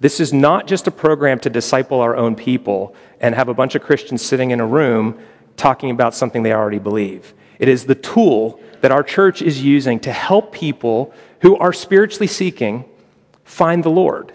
This 0.00 0.20
is 0.20 0.32
not 0.32 0.66
just 0.66 0.86
a 0.86 0.92
program 0.92 1.40
to 1.40 1.50
disciple 1.50 2.00
our 2.00 2.16
own 2.16 2.36
people 2.36 2.94
and 3.20 3.34
have 3.34 3.48
a 3.48 3.54
bunch 3.54 3.74
of 3.74 3.82
Christians 3.82 4.22
sitting 4.22 4.52
in 4.52 4.60
a 4.60 4.66
room 4.66 5.18
talking 5.56 5.90
about 5.90 6.14
something 6.14 6.42
they 6.42 6.52
already 6.52 6.78
believe. 6.78 7.34
It 7.58 7.68
is 7.68 7.84
the 7.84 7.96
tool 7.96 8.60
that 8.80 8.92
our 8.92 9.02
church 9.02 9.42
is 9.42 9.62
using 9.62 9.98
to 10.00 10.12
help 10.12 10.52
people 10.52 11.12
who 11.40 11.56
are 11.56 11.72
spiritually 11.72 12.28
seeking 12.28 12.84
find 13.44 13.82
the 13.82 13.90
Lord, 13.90 14.32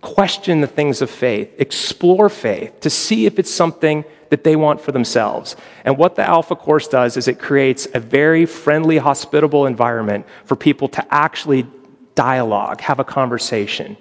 question 0.00 0.60
the 0.60 0.66
things 0.66 1.00
of 1.00 1.10
faith, 1.10 1.54
explore 1.58 2.28
faith 2.28 2.80
to 2.80 2.90
see 2.90 3.26
if 3.26 3.38
it's 3.38 3.50
something 3.50 4.04
that 4.30 4.42
they 4.42 4.56
want 4.56 4.80
for 4.80 4.90
themselves. 4.90 5.54
And 5.84 5.96
what 5.96 6.16
the 6.16 6.22
Alpha 6.22 6.56
course 6.56 6.88
does 6.88 7.16
is 7.16 7.28
it 7.28 7.38
creates 7.38 7.86
a 7.94 8.00
very 8.00 8.46
friendly, 8.46 8.98
hospitable 8.98 9.66
environment 9.66 10.26
for 10.44 10.56
people 10.56 10.88
to 10.88 11.14
actually 11.14 11.68
dialogue, 12.16 12.80
have 12.80 12.98
a 12.98 13.04
conversation. 13.04 13.96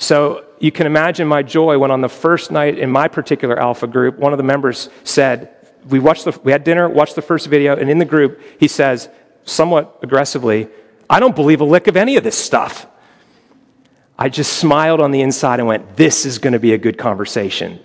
So 0.00 0.46
you 0.58 0.72
can 0.72 0.86
imagine 0.86 1.28
my 1.28 1.42
joy 1.42 1.78
when 1.78 1.90
on 1.90 2.00
the 2.00 2.08
first 2.08 2.50
night 2.50 2.78
in 2.78 2.90
my 2.90 3.06
particular 3.06 3.60
alpha 3.60 3.86
group, 3.86 4.18
one 4.18 4.32
of 4.32 4.38
the 4.38 4.42
members 4.42 4.88
said, 5.04 5.54
we, 5.86 5.98
watched 5.98 6.24
the, 6.24 6.40
we 6.42 6.52
had 6.52 6.64
dinner, 6.64 6.88
watched 6.88 7.16
the 7.16 7.22
first 7.22 7.48
video, 7.48 7.76
and 7.76 7.90
in 7.90 7.98
the 7.98 8.06
group, 8.06 8.40
he 8.58 8.66
says, 8.66 9.10
somewhat 9.44 9.98
aggressively, 10.02 10.68
I 11.08 11.20
don't 11.20 11.36
believe 11.36 11.60
a 11.60 11.64
lick 11.64 11.86
of 11.86 11.98
any 11.98 12.16
of 12.16 12.24
this 12.24 12.38
stuff. 12.38 12.86
I 14.18 14.30
just 14.30 14.54
smiled 14.54 15.02
on 15.02 15.10
the 15.10 15.20
inside 15.20 15.60
and 15.60 15.68
went, 15.68 15.96
This 15.96 16.24
is 16.24 16.38
going 16.38 16.54
to 16.54 16.58
be 16.58 16.72
a 16.72 16.78
good 16.78 16.96
conversation. 16.96 17.78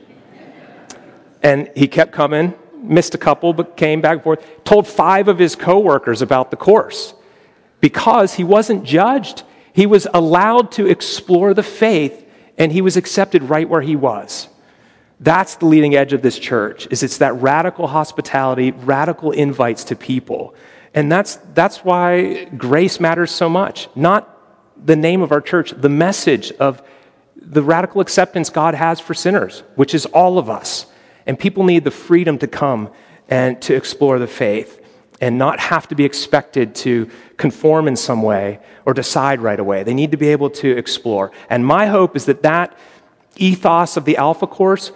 And 1.44 1.70
he 1.76 1.88
kept 1.90 2.14
coming, 2.14 2.54
missed 2.82 3.14
a 3.14 3.18
couple, 3.18 3.52
but 3.52 3.76
came 3.76 4.00
back 4.00 4.14
and 4.14 4.24
forth, 4.24 4.64
told 4.64 4.88
five 4.88 5.28
of 5.28 5.38
his 5.38 5.54
coworkers 5.56 6.22
about 6.22 6.50
the 6.50 6.58
course 6.58 7.14
because 7.82 8.36
he 8.36 8.46
wasn't 8.46 8.86
judged. 8.86 9.44
He 9.76 9.88
was 9.88 10.08
allowed 10.14 10.72
to 10.74 10.88
explore 10.88 11.54
the 11.54 11.62
faith 11.62 12.26
and 12.58 12.72
he 12.72 12.80
was 12.80 12.96
accepted 12.96 13.44
right 13.44 13.68
where 13.68 13.82
he 13.82 13.98
was. 13.98 14.48
That's 15.20 15.56
the 15.56 15.66
leading 15.66 15.96
edge 15.96 16.14
of 16.14 16.22
this 16.22 16.40
church 16.40 16.88
is 16.92 17.04
it's 17.04 17.18
that 17.18 17.34
radical 17.42 17.88
hospitality, 17.88 18.72
radical 18.72 19.32
invites 19.32 19.84
to 19.86 19.98
people. 19.98 20.56
And 20.94 21.12
that's 21.12 21.36
that's 21.54 21.84
why 21.84 22.46
grace 22.46 23.02
matters 23.02 23.32
so 23.32 23.50
much. 23.50 23.90
Not 23.96 24.32
the 24.78 24.96
name 24.96 25.22
of 25.22 25.34
our 25.34 25.42
church, 25.42 25.72
the 25.72 25.90
message 25.90 26.54
of 26.54 26.82
the 27.36 27.62
radical 27.62 28.00
acceptance 28.00 28.50
God 28.50 28.76
has 28.76 29.02
for 29.02 29.14
sinners, 29.14 29.62
which 29.76 29.94
is 29.94 30.06
all 30.06 30.38
of 30.38 30.50
us. 30.50 30.86
And 31.26 31.38
people 31.38 31.66
need 31.66 31.84
the 31.84 31.92
freedom 31.92 32.38
to 32.38 32.48
come 32.48 32.92
and 33.28 33.62
to 33.64 33.76
explore 33.76 34.20
the 34.20 34.28
faith 34.28 34.85
and 35.22 35.38
not 35.38 35.60
have 35.60 35.88
to 35.88 35.96
be 35.96 36.06
expected 36.06 36.76
to 36.76 37.10
conform 37.38 37.88
in 37.88 37.96
some 37.96 38.22
way 38.22 38.60
or 38.86 38.94
decide 38.94 39.40
right 39.42 39.60
away. 39.60 39.84
They 39.84 39.94
need 39.94 40.12
to 40.12 40.18
be 40.18 40.30
able 40.30 40.50
to 40.52 40.78
explore. 40.78 41.32
And 41.50 41.66
my 41.66 41.88
hope 41.88 42.16
is 42.16 42.26
that 42.26 42.44
that 42.44 42.78
ethos 43.38 43.98
of 43.98 44.06
the 44.06 44.18
Alpha 44.18 44.48
course, 44.48 44.92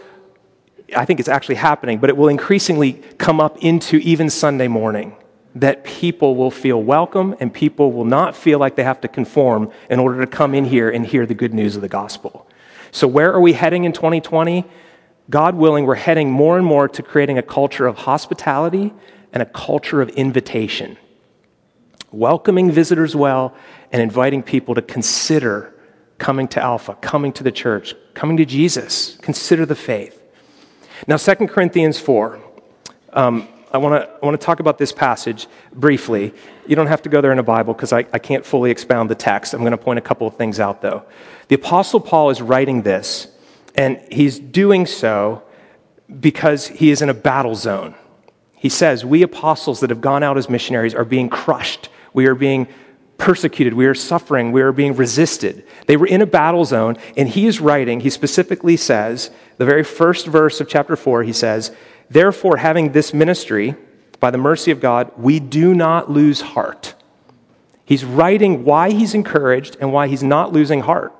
I 0.95 1.05
think 1.05 1.19
it's 1.19 1.29
actually 1.29 1.55
happening, 1.55 1.99
but 1.99 2.09
it 2.09 2.17
will 2.17 2.29
increasingly 2.29 2.93
come 3.17 3.39
up 3.39 3.57
into 3.59 3.97
even 3.97 4.29
Sunday 4.29 4.67
morning. 4.67 5.15
That 5.55 5.83
people 5.83 6.35
will 6.35 6.51
feel 6.51 6.81
welcome 6.81 7.35
and 7.39 7.51
people 7.51 7.91
will 7.91 8.05
not 8.05 8.35
feel 8.35 8.59
like 8.59 8.75
they 8.75 8.83
have 8.83 9.01
to 9.01 9.07
conform 9.07 9.71
in 9.89 9.99
order 9.99 10.21
to 10.21 10.27
come 10.27 10.53
in 10.53 10.63
here 10.63 10.89
and 10.89 11.05
hear 11.05 11.25
the 11.25 11.33
good 11.33 11.53
news 11.53 11.75
of 11.75 11.81
the 11.81 11.89
gospel. 11.89 12.47
So, 12.91 13.07
where 13.07 13.33
are 13.33 13.41
we 13.41 13.53
heading 13.53 13.83
in 13.83 13.91
2020? 13.91 14.63
God 15.29 15.55
willing, 15.55 15.85
we're 15.85 15.95
heading 15.95 16.29
more 16.31 16.57
and 16.57 16.65
more 16.65 16.87
to 16.89 17.03
creating 17.03 17.37
a 17.37 17.43
culture 17.43 17.87
of 17.87 17.97
hospitality 17.97 18.93
and 19.33 19.43
a 19.43 19.45
culture 19.45 20.01
of 20.01 20.09
invitation, 20.09 20.97
welcoming 22.11 22.71
visitors 22.71 23.15
well 23.15 23.55
and 23.91 24.01
inviting 24.01 24.43
people 24.43 24.75
to 24.75 24.81
consider 24.81 25.73
coming 26.17 26.47
to 26.49 26.61
Alpha, 26.61 26.95
coming 27.01 27.31
to 27.33 27.43
the 27.43 27.51
church, 27.51 27.95
coming 28.13 28.37
to 28.37 28.45
Jesus. 28.45 29.17
Consider 29.21 29.65
the 29.65 29.75
faith. 29.75 30.21
Now, 31.07 31.17
2 31.17 31.47
Corinthians 31.47 31.99
4. 31.99 32.39
Um, 33.13 33.47
I 33.71 33.77
want 33.77 34.03
to 34.03 34.09
I 34.09 34.25
want 34.25 34.39
to 34.39 34.43
talk 34.43 34.59
about 34.59 34.77
this 34.77 34.91
passage 34.91 35.47
briefly. 35.73 36.33
You 36.67 36.75
don't 36.75 36.87
have 36.87 37.03
to 37.03 37.09
go 37.09 37.21
there 37.21 37.31
in 37.31 37.39
a 37.39 37.43
Bible 37.43 37.73
because 37.73 37.93
I, 37.93 37.99
I 38.11 38.19
can't 38.19 38.45
fully 38.45 38.71
expound 38.71 39.09
the 39.09 39.15
text. 39.15 39.53
I'm 39.53 39.59
going 39.61 39.71
to 39.71 39.77
point 39.77 39.99
a 39.99 40.01
couple 40.01 40.27
of 40.27 40.35
things 40.35 40.59
out, 40.59 40.81
though. 40.81 41.03
The 41.49 41.55
Apostle 41.55 41.99
Paul 41.99 42.31
is 42.31 42.41
writing 42.41 42.81
this 42.81 43.27
And 43.75 44.01
he's 44.11 44.39
doing 44.39 44.85
so 44.85 45.43
because 46.19 46.67
he 46.67 46.89
is 46.89 47.01
in 47.01 47.09
a 47.09 47.13
battle 47.13 47.55
zone. 47.55 47.93
He 48.59 48.69
says, 48.69 49.05
We 49.05 49.23
apostles 49.23 49.79
that 49.79 49.89
have 49.89 50.01
gone 50.01 50.21
out 50.21 50.37
as 50.37 50.49
missionaries 50.49 50.93
are 50.93 51.05
being 51.05 51.29
crushed. 51.29 51.89
We 52.13 52.27
are 52.27 52.35
being 52.35 52.67
persecuted. 53.17 53.73
We 53.73 53.85
are 53.85 53.95
suffering. 53.95 54.51
We 54.51 54.61
are 54.61 54.71
being 54.71 54.95
resisted. 54.95 55.65
They 55.87 55.97
were 55.97 56.07
in 56.07 56.21
a 56.21 56.25
battle 56.25 56.65
zone, 56.65 56.97
and 57.17 57.27
he 57.27 57.47
is 57.47 57.59
writing, 57.59 58.01
he 58.01 58.09
specifically 58.09 58.77
says, 58.77 59.31
the 59.57 59.65
very 59.65 59.83
first 59.83 60.27
verse 60.27 60.59
of 60.61 60.67
chapter 60.67 60.95
4, 60.95 61.23
he 61.23 61.33
says, 61.33 61.75
Therefore, 62.09 62.57
having 62.57 62.91
this 62.91 63.13
ministry, 63.13 63.75
by 64.19 64.31
the 64.31 64.37
mercy 64.37 64.71
of 64.71 64.81
God, 64.81 65.11
we 65.17 65.39
do 65.39 65.73
not 65.73 66.11
lose 66.11 66.41
heart. 66.41 66.95
He's 67.85 68.05
writing 68.05 68.65
why 68.65 68.91
he's 68.91 69.13
encouraged 69.13 69.77
and 69.79 69.91
why 69.91 70.07
he's 70.07 70.23
not 70.23 70.53
losing 70.53 70.81
heart. 70.81 71.13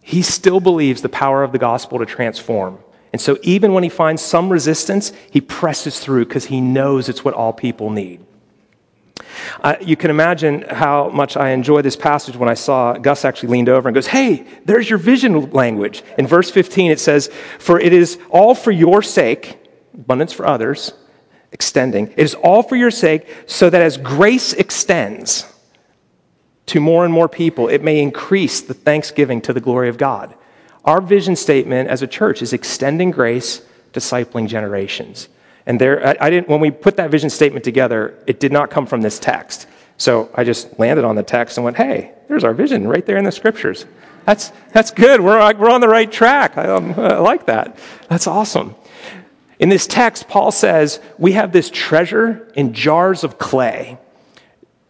He 0.00 0.22
still 0.22 0.60
believes 0.60 1.02
the 1.02 1.08
power 1.08 1.42
of 1.42 1.52
the 1.52 1.58
gospel 1.58 1.98
to 1.98 2.06
transform. 2.06 2.78
And 3.14 3.20
so, 3.20 3.38
even 3.42 3.72
when 3.72 3.84
he 3.84 3.88
finds 3.88 4.20
some 4.22 4.50
resistance, 4.50 5.12
he 5.30 5.40
presses 5.40 6.00
through 6.00 6.24
because 6.24 6.46
he 6.46 6.60
knows 6.60 7.08
it's 7.08 7.24
what 7.24 7.32
all 7.32 7.52
people 7.52 7.88
need. 7.88 8.26
Uh, 9.60 9.76
you 9.80 9.94
can 9.94 10.10
imagine 10.10 10.62
how 10.62 11.10
much 11.10 11.36
I 11.36 11.50
enjoy 11.50 11.82
this 11.82 11.94
passage 11.94 12.36
when 12.36 12.48
I 12.48 12.54
saw 12.54 12.94
Gus 12.94 13.24
actually 13.24 13.50
leaned 13.50 13.68
over 13.68 13.88
and 13.88 13.94
goes, 13.94 14.08
Hey, 14.08 14.44
there's 14.64 14.90
your 14.90 14.98
vision 14.98 15.52
language. 15.52 16.02
In 16.18 16.26
verse 16.26 16.50
15, 16.50 16.90
it 16.90 16.98
says, 16.98 17.30
For 17.60 17.78
it 17.78 17.92
is 17.92 18.18
all 18.30 18.52
for 18.52 18.72
your 18.72 19.00
sake, 19.00 19.60
abundance 19.94 20.32
for 20.32 20.44
others, 20.44 20.92
extending. 21.52 22.08
It 22.08 22.18
is 22.18 22.34
all 22.34 22.64
for 22.64 22.74
your 22.74 22.90
sake, 22.90 23.28
so 23.46 23.70
that 23.70 23.80
as 23.80 23.96
grace 23.96 24.54
extends 24.54 25.46
to 26.66 26.80
more 26.80 27.04
and 27.04 27.14
more 27.14 27.28
people, 27.28 27.68
it 27.68 27.80
may 27.80 28.00
increase 28.00 28.60
the 28.60 28.74
thanksgiving 28.74 29.40
to 29.42 29.52
the 29.52 29.60
glory 29.60 29.88
of 29.88 29.98
God. 29.98 30.34
Our 30.84 31.00
vision 31.00 31.36
statement 31.36 31.88
as 31.88 32.02
a 32.02 32.06
church 32.06 32.42
is 32.42 32.52
extending 32.52 33.10
grace, 33.10 33.62
discipling 33.92 34.48
generations. 34.48 35.28
And 35.66 35.80
there, 35.80 36.06
I, 36.06 36.16
I 36.26 36.30
didn't, 36.30 36.48
when 36.48 36.60
we 36.60 36.70
put 36.70 36.96
that 36.96 37.10
vision 37.10 37.30
statement 37.30 37.64
together, 37.64 38.18
it 38.26 38.38
did 38.40 38.52
not 38.52 38.70
come 38.70 38.86
from 38.86 39.00
this 39.00 39.18
text. 39.18 39.66
So 39.96 40.30
I 40.34 40.44
just 40.44 40.78
landed 40.78 41.04
on 41.04 41.16
the 41.16 41.22
text 41.22 41.56
and 41.56 41.64
went, 41.64 41.76
hey, 41.76 42.12
there's 42.28 42.44
our 42.44 42.52
vision 42.52 42.86
right 42.86 43.04
there 43.06 43.16
in 43.16 43.24
the 43.24 43.32
scriptures. 43.32 43.86
That's, 44.26 44.52
that's 44.72 44.90
good. 44.90 45.20
We're, 45.20 45.54
we're 45.54 45.70
on 45.70 45.80
the 45.80 45.88
right 45.88 46.10
track. 46.10 46.58
I, 46.58 46.68
um, 46.68 46.92
I 46.96 47.18
like 47.18 47.46
that. 47.46 47.78
That's 48.08 48.26
awesome. 48.26 48.74
In 49.58 49.68
this 49.68 49.86
text, 49.86 50.28
Paul 50.28 50.50
says, 50.50 51.00
We 51.18 51.32
have 51.32 51.52
this 51.52 51.70
treasure 51.70 52.50
in 52.54 52.74
jars 52.74 53.24
of 53.24 53.38
clay 53.38 53.98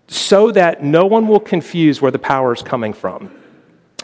so 0.08 0.50
that 0.52 0.82
no 0.82 1.06
one 1.06 1.28
will 1.28 1.40
confuse 1.40 2.00
where 2.00 2.10
the 2.10 2.18
power 2.18 2.52
is 2.52 2.62
coming 2.62 2.92
from. 2.92 3.30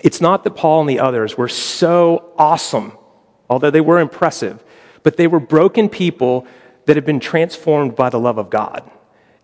It's 0.02 0.20
not 0.20 0.44
that 0.44 0.52
Paul 0.52 0.80
and 0.80 0.90
the 0.90 1.00
others 1.00 1.36
were 1.36 1.48
so 1.48 2.32
awesome, 2.38 2.92
although 3.48 3.70
they 3.70 3.80
were 3.80 3.98
impressive, 3.98 4.62
but 5.02 5.16
they 5.16 5.26
were 5.26 5.40
broken 5.40 5.88
people 5.88 6.46
that 6.86 6.96
had 6.96 7.04
been 7.04 7.20
transformed 7.20 7.96
by 7.96 8.10
the 8.10 8.18
love 8.18 8.38
of 8.38 8.50
God. 8.50 8.90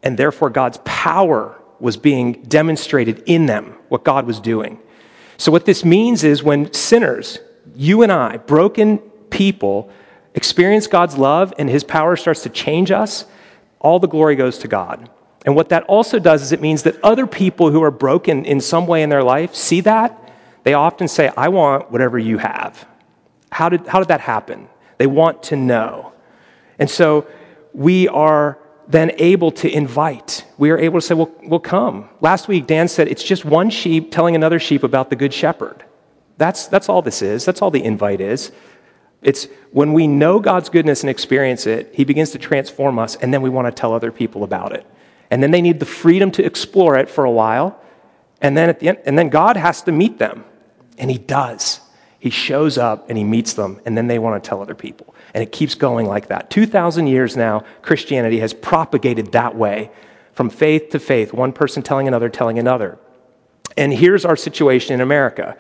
And 0.03 0.19
therefore, 0.19 0.51
God's 0.51 0.79
power 0.85 1.61
was 1.79 1.97
being 1.97 2.43
demonstrated 2.43 3.23
in 3.27 3.47
them, 3.47 3.77
what 3.89 4.05
God 4.05 4.27
was 4.27 4.41
doing. 4.41 4.79
So, 5.37 5.53
what 5.53 5.67
this 5.67 5.85
means 5.85 6.25
is 6.25 6.43
when 6.43 6.73
sinners, 6.73 7.39
you 7.75 8.03
and 8.03 8.11
I, 8.11 8.39
broken 8.39 8.99
people, 9.31 9.91
experience 10.35 10.87
God's 10.87 11.19
love 11.19 11.53
and 11.59 11.69
his 11.69 11.85
power 11.85 12.17
starts 12.17 12.43
to 12.45 12.49
change 12.49 12.91
us, 12.91 13.27
all 13.81 13.99
the 13.99 14.09
glory 14.09 14.37
goes 14.37 14.59
to 14.59 14.69
God. 14.69 15.11
And 15.45 15.55
what 15.55 15.69
that 15.69 15.85
also 15.85 16.19
does 16.19 16.43
is 16.43 16.53
it 16.53 16.61
means 16.61 16.83
that 16.83 17.03
other 17.05 17.27
people 17.27 17.71
who 17.71 17.83
are 17.83 17.91
broken 17.91 18.45
in 18.45 18.61
some 18.61 18.87
way 18.87 19.03
in 19.03 19.11
their 19.11 19.23
life 19.23 19.55
see 19.55 19.81
that. 19.83 20.26
They 20.67 20.75
often 20.75 21.07
say, 21.07 21.31
I 21.37 21.47
want 21.49 21.93
whatever 21.93 22.19
you 22.19 22.39
have. 22.39 22.89
How 23.53 23.69
did, 23.69 23.87
how 23.87 24.01
did 24.01 24.09
that 24.09 24.21
happen? 24.21 24.69
They 24.99 25.07
want 25.07 25.45
to 25.45 25.55
know. 25.55 26.13
And 26.81 26.91
so 26.91 27.29
we 27.73 28.09
are 28.09 28.59
then 28.89 29.13
able 29.19 29.53
to 29.53 29.71
invite. 29.71 30.45
We 30.59 30.71
are 30.71 30.79
able 30.79 30.99
to 30.99 31.07
say, 31.07 31.15
well, 31.15 31.33
we'll 31.45 31.61
come. 31.61 32.09
Last 32.21 32.49
week, 32.49 32.67
Dan 32.67 32.89
said 32.89 33.07
it's 33.07 33.23
just 33.23 33.45
one 33.45 33.71
sheep 33.71 34.11
telling 34.11 34.35
another 34.35 34.59
sheep 34.59 34.83
about 34.83 35.09
the 35.09 35.15
good 35.15 35.33
shepherd. 35.33 35.85
That's, 36.37 36.67
that's 36.67 36.89
all 36.89 37.01
this 37.01 37.23
is. 37.23 37.45
That's 37.45 37.63
all 37.63 37.71
the 37.71 37.85
invite 37.85 38.21
is. 38.21 38.51
It's 39.23 39.47
when 39.71 39.93
we 39.93 40.09
know 40.09 40.41
God's 40.41 40.69
goodness 40.69 41.05
and 41.05 41.11
experience 41.11 41.69
it, 41.69 41.95
He 41.95 42.03
begins 42.03 42.33
to 42.33 42.39
transform 42.39 42.99
us, 42.99 43.15
and 43.15 43.33
then 43.33 43.41
we 43.41 43.51
want 43.51 43.69
to 43.69 43.73
tell 43.73 43.95
other 43.95 44.11
people 44.11 44.43
about 44.43 44.73
it. 44.73 44.85
And 45.31 45.41
then 45.45 45.53
they 45.53 45.63
need 45.63 45.79
the 45.79 45.87
freedom 45.87 46.33
to 46.33 46.45
explore 46.45 46.97
it 46.97 47.09
for 47.09 47.25
a 47.25 47.31
while, 47.31 47.81
and 48.41 48.57
then 48.57 48.69
at 48.69 48.81
the 48.81 48.89
end, 48.89 48.99
and 49.07 49.17
then 49.17 49.29
God 49.29 49.57
has 49.57 49.81
to 49.83 49.93
meet 49.93 50.19
them, 50.19 50.45
and 50.99 51.11
He 51.11 51.19
does. 51.19 51.81
He 52.19 52.31
shows 52.31 52.79
up 52.79 53.09
and 53.09 53.17
He 53.17 53.25
meets 53.25 53.55
them, 53.55 53.81
and 53.85 53.97
then 53.97 54.07
they 54.07 54.19
want 54.19 54.43
to 54.43 54.49
tell 54.49 54.61
other 54.61 54.75
people. 54.75 55.15
And 55.35 55.43
it 55.43 55.53
keeps 55.53 55.75
going 55.75 56.07
like 56.07 56.29
that. 56.29 56.51
2,000 56.51 57.07
years 57.07 57.37
now, 57.37 57.65
Christianity 57.83 58.41
has 58.41 58.55
propagated 58.55 59.33
that 59.33 59.55
way 59.55 59.91
from 60.33 60.51
faith 60.51 60.91
to 60.91 60.99
faith, 60.99 61.33
one 61.33 61.53
person 61.53 61.83
telling 61.83 62.09
another, 62.09 62.29
telling 62.29 62.59
another. 62.59 62.99
And 63.77 63.93
here's 63.93 64.25
our 64.25 64.37
situation 64.37 64.95
in 64.95 65.01
America 65.01 65.57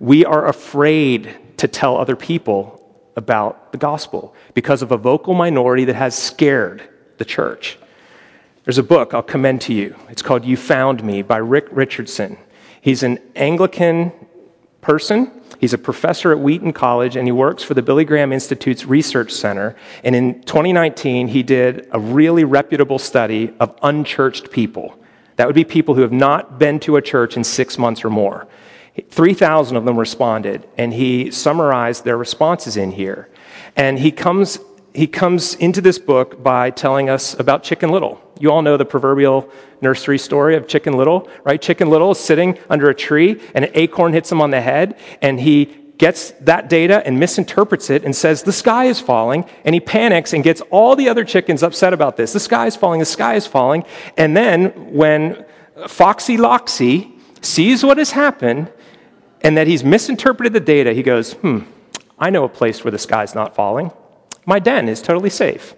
we 0.00 0.24
are 0.24 0.48
afraid 0.48 1.36
to 1.58 1.68
tell 1.68 1.96
other 1.96 2.16
people 2.16 2.78
about 3.16 3.70
the 3.70 3.78
gospel 3.78 4.34
because 4.54 4.82
of 4.82 4.90
a 4.90 4.96
vocal 4.96 5.34
minority 5.34 5.84
that 5.84 5.94
has 5.94 6.16
scared 6.16 6.82
the 7.18 7.24
church. 7.24 7.78
There's 8.64 8.78
a 8.78 8.82
book 8.82 9.14
I'll 9.14 9.22
commend 9.22 9.60
to 9.62 9.74
you. 9.74 9.94
It's 10.08 10.22
called 10.22 10.44
You 10.44 10.56
Found 10.56 11.04
Me 11.04 11.22
by 11.22 11.36
Rick 11.36 11.66
Richardson. 11.70 12.38
He's 12.80 13.02
an 13.02 13.18
Anglican 13.36 14.12
person 14.82 15.42
He's 15.62 15.72
a 15.72 15.78
professor 15.78 16.32
at 16.32 16.40
Wheaton 16.40 16.72
College 16.72 17.14
and 17.14 17.28
he 17.28 17.30
works 17.30 17.62
for 17.62 17.74
the 17.74 17.82
Billy 17.82 18.04
Graham 18.04 18.32
Institute's 18.32 18.84
Research 18.84 19.30
Center. 19.30 19.76
And 20.02 20.16
in 20.16 20.42
2019, 20.42 21.28
he 21.28 21.44
did 21.44 21.86
a 21.92 22.00
really 22.00 22.42
reputable 22.42 22.98
study 22.98 23.54
of 23.60 23.78
unchurched 23.80 24.50
people. 24.50 24.98
That 25.36 25.46
would 25.46 25.54
be 25.54 25.62
people 25.62 25.94
who 25.94 26.00
have 26.00 26.10
not 26.10 26.58
been 26.58 26.80
to 26.80 26.96
a 26.96 27.02
church 27.02 27.36
in 27.36 27.44
six 27.44 27.78
months 27.78 28.04
or 28.04 28.10
more. 28.10 28.48
3,000 29.08 29.76
of 29.76 29.84
them 29.84 29.96
responded, 29.96 30.68
and 30.76 30.92
he 30.92 31.30
summarized 31.30 32.04
their 32.04 32.16
responses 32.16 32.76
in 32.76 32.90
here. 32.90 33.28
And 33.76 34.00
he 34.00 34.10
comes, 34.10 34.58
he 34.94 35.06
comes 35.06 35.54
into 35.54 35.80
this 35.80 35.98
book 35.98 36.42
by 36.42 36.70
telling 36.70 37.08
us 37.08 37.38
about 37.38 37.62
Chicken 37.62 37.90
Little. 37.90 38.20
You 38.38 38.50
all 38.50 38.62
know 38.62 38.76
the 38.76 38.84
proverbial 38.84 39.50
nursery 39.80 40.18
story 40.18 40.56
of 40.56 40.66
Chicken 40.66 40.96
Little, 40.96 41.28
right? 41.44 41.60
Chicken 41.60 41.88
Little 41.88 42.10
is 42.10 42.18
sitting 42.18 42.58
under 42.68 42.90
a 42.90 42.94
tree 42.94 43.40
and 43.54 43.64
an 43.64 43.70
acorn 43.74 44.12
hits 44.12 44.30
him 44.30 44.40
on 44.40 44.50
the 44.50 44.60
head 44.60 44.98
and 45.22 45.40
he 45.40 45.64
gets 45.96 46.32
that 46.40 46.68
data 46.68 47.00
and 47.06 47.18
misinterprets 47.18 47.88
it 47.88 48.04
and 48.04 48.14
says, 48.14 48.42
The 48.42 48.52
sky 48.52 48.86
is 48.86 49.00
falling. 49.00 49.48
And 49.64 49.74
he 49.74 49.80
panics 49.80 50.32
and 50.32 50.42
gets 50.42 50.60
all 50.70 50.96
the 50.96 51.08
other 51.08 51.24
chickens 51.24 51.62
upset 51.62 51.92
about 51.92 52.16
this. 52.16 52.32
The 52.32 52.40
sky 52.40 52.66
is 52.66 52.76
falling, 52.76 53.00
the 53.00 53.06
sky 53.06 53.34
is 53.36 53.46
falling. 53.46 53.84
And 54.16 54.36
then 54.36 54.92
when 54.92 55.44
Foxy 55.86 56.36
Loxy 56.36 57.12
sees 57.40 57.84
what 57.84 57.98
has 57.98 58.10
happened 58.10 58.72
and 59.42 59.56
that 59.56 59.66
he's 59.66 59.84
misinterpreted 59.84 60.52
the 60.52 60.60
data, 60.60 60.92
he 60.92 61.02
goes, 61.02 61.34
Hmm, 61.34 61.60
I 62.18 62.30
know 62.30 62.44
a 62.44 62.48
place 62.48 62.84
where 62.84 62.90
the 62.90 62.98
sky's 62.98 63.34
not 63.34 63.54
falling. 63.54 63.92
My 64.46 64.58
den 64.58 64.88
is 64.88 65.00
totally 65.02 65.30
safe 65.30 65.74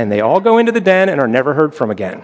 and 0.00 0.10
they 0.10 0.22
all 0.22 0.40
go 0.40 0.56
into 0.56 0.72
the 0.72 0.80
den 0.80 1.10
and 1.10 1.20
are 1.20 1.28
never 1.28 1.52
heard 1.52 1.74
from 1.74 1.90
again. 1.90 2.22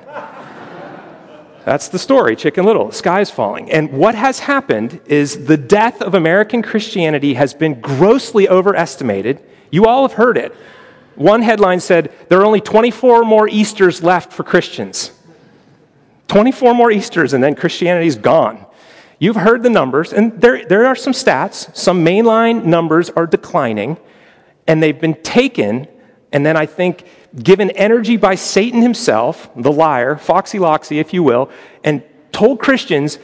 That's 1.67 1.89
the 1.89 1.99
story, 1.99 2.35
Chicken 2.35 2.65
Little. 2.65 2.91
Sky's 2.91 3.31
falling. 3.31 3.71
And 3.71 3.93
what 3.93 4.15
has 4.15 4.39
happened 4.39 4.99
is 5.05 5.45
the 5.45 5.59
death 5.59 6.01
of 6.01 6.15
American 6.15 6.63
Christianity 6.63 7.35
has 7.35 7.53
been 7.53 7.79
grossly 7.83 8.49
overestimated. 8.49 9.43
You 9.71 9.85
all 9.85 10.09
have 10.09 10.17
heard 10.17 10.39
it. 10.39 10.55
One 11.17 11.43
headline 11.43 11.81
said, 11.81 12.13
There 12.31 12.41
are 12.41 12.47
only 12.47 12.63
24 12.63 13.25
more 13.25 13.47
Easters 13.47 14.03
left 14.03 14.33
for 14.33 14.43
Christians. 14.43 15.13
24 16.29 16.75
more 16.75 16.91
Easters, 16.91 17.35
and 17.35 17.45
then 17.45 17.55
Christianity's 17.55 18.17
gone. 18.17 18.65
You've 19.19 19.37
heard 19.37 19.63
the 19.63 19.71
numbers, 19.71 20.15
and 20.15 20.41
there, 20.41 20.65
there 20.65 20.87
are 20.87 20.97
some 20.97 21.13
stats. 21.13 21.77
Some 21.77 22.03
mainline 22.03 22.65
numbers 22.65 23.11
are 23.11 23.27
declining, 23.27 23.99
and 24.67 24.83
they've 24.83 25.01
been 25.01 25.21
taken, 25.23 25.87
and 26.33 26.45
then 26.45 26.57
I 26.57 26.67
think 26.67 27.07
given 27.43 27.71
energy 27.73 28.17
by 28.17 28.35
Satan 28.35 28.83
himself, 28.83 29.51
the 29.57 29.73
liar, 29.73 30.17
Foxy 30.17 30.59
Loxy, 30.59 30.99
if 31.01 31.13
you 31.13 31.23
will, 31.23 31.51
and 31.85 32.03
told 32.33 32.61
Christians, 32.61 33.19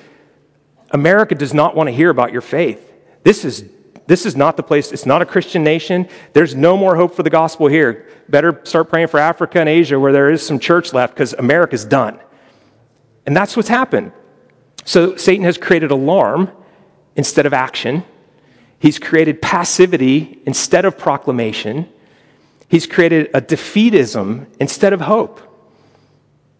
America 0.90 1.34
does 1.34 1.54
not 1.54 1.74
want 1.74 1.88
to 1.88 1.92
hear 1.92 2.10
about 2.10 2.32
your 2.32 2.42
faith. 2.42 2.92
This 3.22 3.44
is, 3.44 3.64
this 4.06 4.26
is 4.26 4.36
not 4.36 4.56
the 4.56 4.62
place, 4.62 4.92
it's 4.92 5.06
not 5.06 5.22
a 5.22 5.26
Christian 5.26 5.64
nation. 5.64 6.08
There's 6.32 6.54
no 6.54 6.76
more 6.76 6.96
hope 6.96 7.14
for 7.14 7.22
the 7.22 7.30
gospel 7.30 7.66
here. 7.66 8.08
Better 8.28 8.60
start 8.64 8.88
praying 8.88 9.08
for 9.08 9.18
Africa 9.18 9.60
and 9.60 9.68
Asia 9.68 9.98
where 9.98 10.12
there 10.12 10.30
is 10.30 10.44
some 10.44 10.58
church 10.58 10.92
left 10.92 11.14
because 11.14 11.32
America's 11.34 11.84
done. 11.84 12.20
And 13.26 13.36
that's 13.36 13.56
what's 13.56 13.68
happened. 13.68 14.12
So 14.84 15.16
Satan 15.16 15.44
has 15.44 15.56
created 15.56 15.90
alarm 15.90 16.50
instead 17.14 17.46
of 17.46 17.52
action. 17.52 18.04
He's 18.82 18.98
created 18.98 19.40
passivity 19.40 20.40
instead 20.44 20.84
of 20.84 20.98
proclamation. 20.98 21.88
He's 22.66 22.84
created 22.84 23.30
a 23.32 23.40
defeatism 23.40 24.46
instead 24.58 24.92
of 24.92 25.02
hope. 25.02 25.40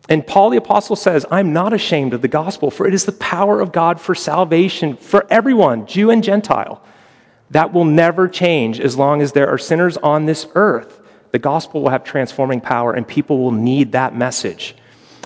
And 0.09 0.25
Paul 0.25 0.51
the 0.51 0.57
Apostle 0.57 0.95
says, 0.95 1.27
I'm 1.33 1.53
not 1.53 1.73
ashamed 1.73 2.15
of 2.15 2.23
the 2.23 2.29
gospel, 2.29 2.71
for 2.71 2.87
it 2.87 2.95
is 2.95 3.07
the 3.07 3.11
power 3.11 3.61
of 3.61 3.73
God 3.73 4.01
for 4.01 4.15
salvation 4.15 4.97
for 4.97 5.27
everyone, 5.31 5.89
Jew 5.89 6.11
and 6.11 6.23
Gentile. 6.23 6.81
That 7.51 7.73
will 7.73 7.85
never 7.85 8.29
change 8.29 8.79
as 8.79 8.97
long 8.97 9.21
as 9.21 9.33
there 9.33 9.49
are 9.49 9.59
sinners 9.59 9.97
on 9.97 10.27
this 10.27 10.47
earth. 10.55 11.01
The 11.33 11.41
gospel 11.41 11.83
will 11.83 11.91
have 11.91 12.05
transforming 12.05 12.61
power, 12.61 12.93
and 12.93 13.09
people 13.09 13.39
will 13.39 13.51
need 13.51 13.91
that 13.93 14.15
message. 14.15 14.77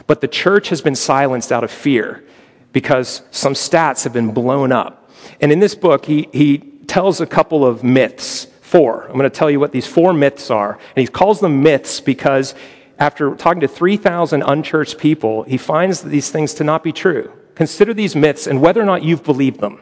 But 0.07 0.23
the 0.23 0.29
church 0.29 0.71
has 0.71 0.81
been 0.81 0.97
silenced 0.97 1.53
out 1.53 1.63
of 1.63 1.71
fear 1.71 2.25
because 2.73 3.21
some 3.33 3.53
stats 3.53 4.05
have 4.05 4.15
been 4.15 4.33
blown 4.33 4.73
up. 4.73 5.11
And 5.43 5.53
in 5.53 5.61
this 5.61 5.75
book, 5.75 6.07
he, 6.07 6.31
he 6.33 6.73
tells 6.89 7.21
a 7.21 7.27
couple 7.27 7.65
of 7.65 7.83
myths. 7.83 8.47
Four. 8.61 9.05
I'm 9.05 9.13
going 9.13 9.23
to 9.23 9.31
tell 9.31 9.51
you 9.51 9.61
what 9.61 9.71
these 9.71 9.87
four 9.87 10.13
myths 10.13 10.51
are. 10.51 10.73
And 10.73 11.01
he 11.01 11.07
calls 11.07 11.39
them 11.39 11.63
myths 11.63 12.01
because 12.01 12.55
after 12.99 13.35
talking 13.37 13.61
to 13.61 13.69
3,000 13.69 14.43
unchurched 14.43 14.99
people, 14.99 15.45
he 15.45 15.57
finds 15.57 16.03
these 16.03 16.31
things 16.31 16.55
to 16.55 16.65
not 16.65 16.83
be 16.83 16.93
true. 16.93 17.33
Consider 17.55 17.95
these 17.95 18.17
myths 18.17 18.47
and 18.47 18.61
whether 18.61 18.81
or 18.81 18.85
not 18.85 19.03
you've 19.05 19.23
believed 19.23 19.61
them. 19.61 19.81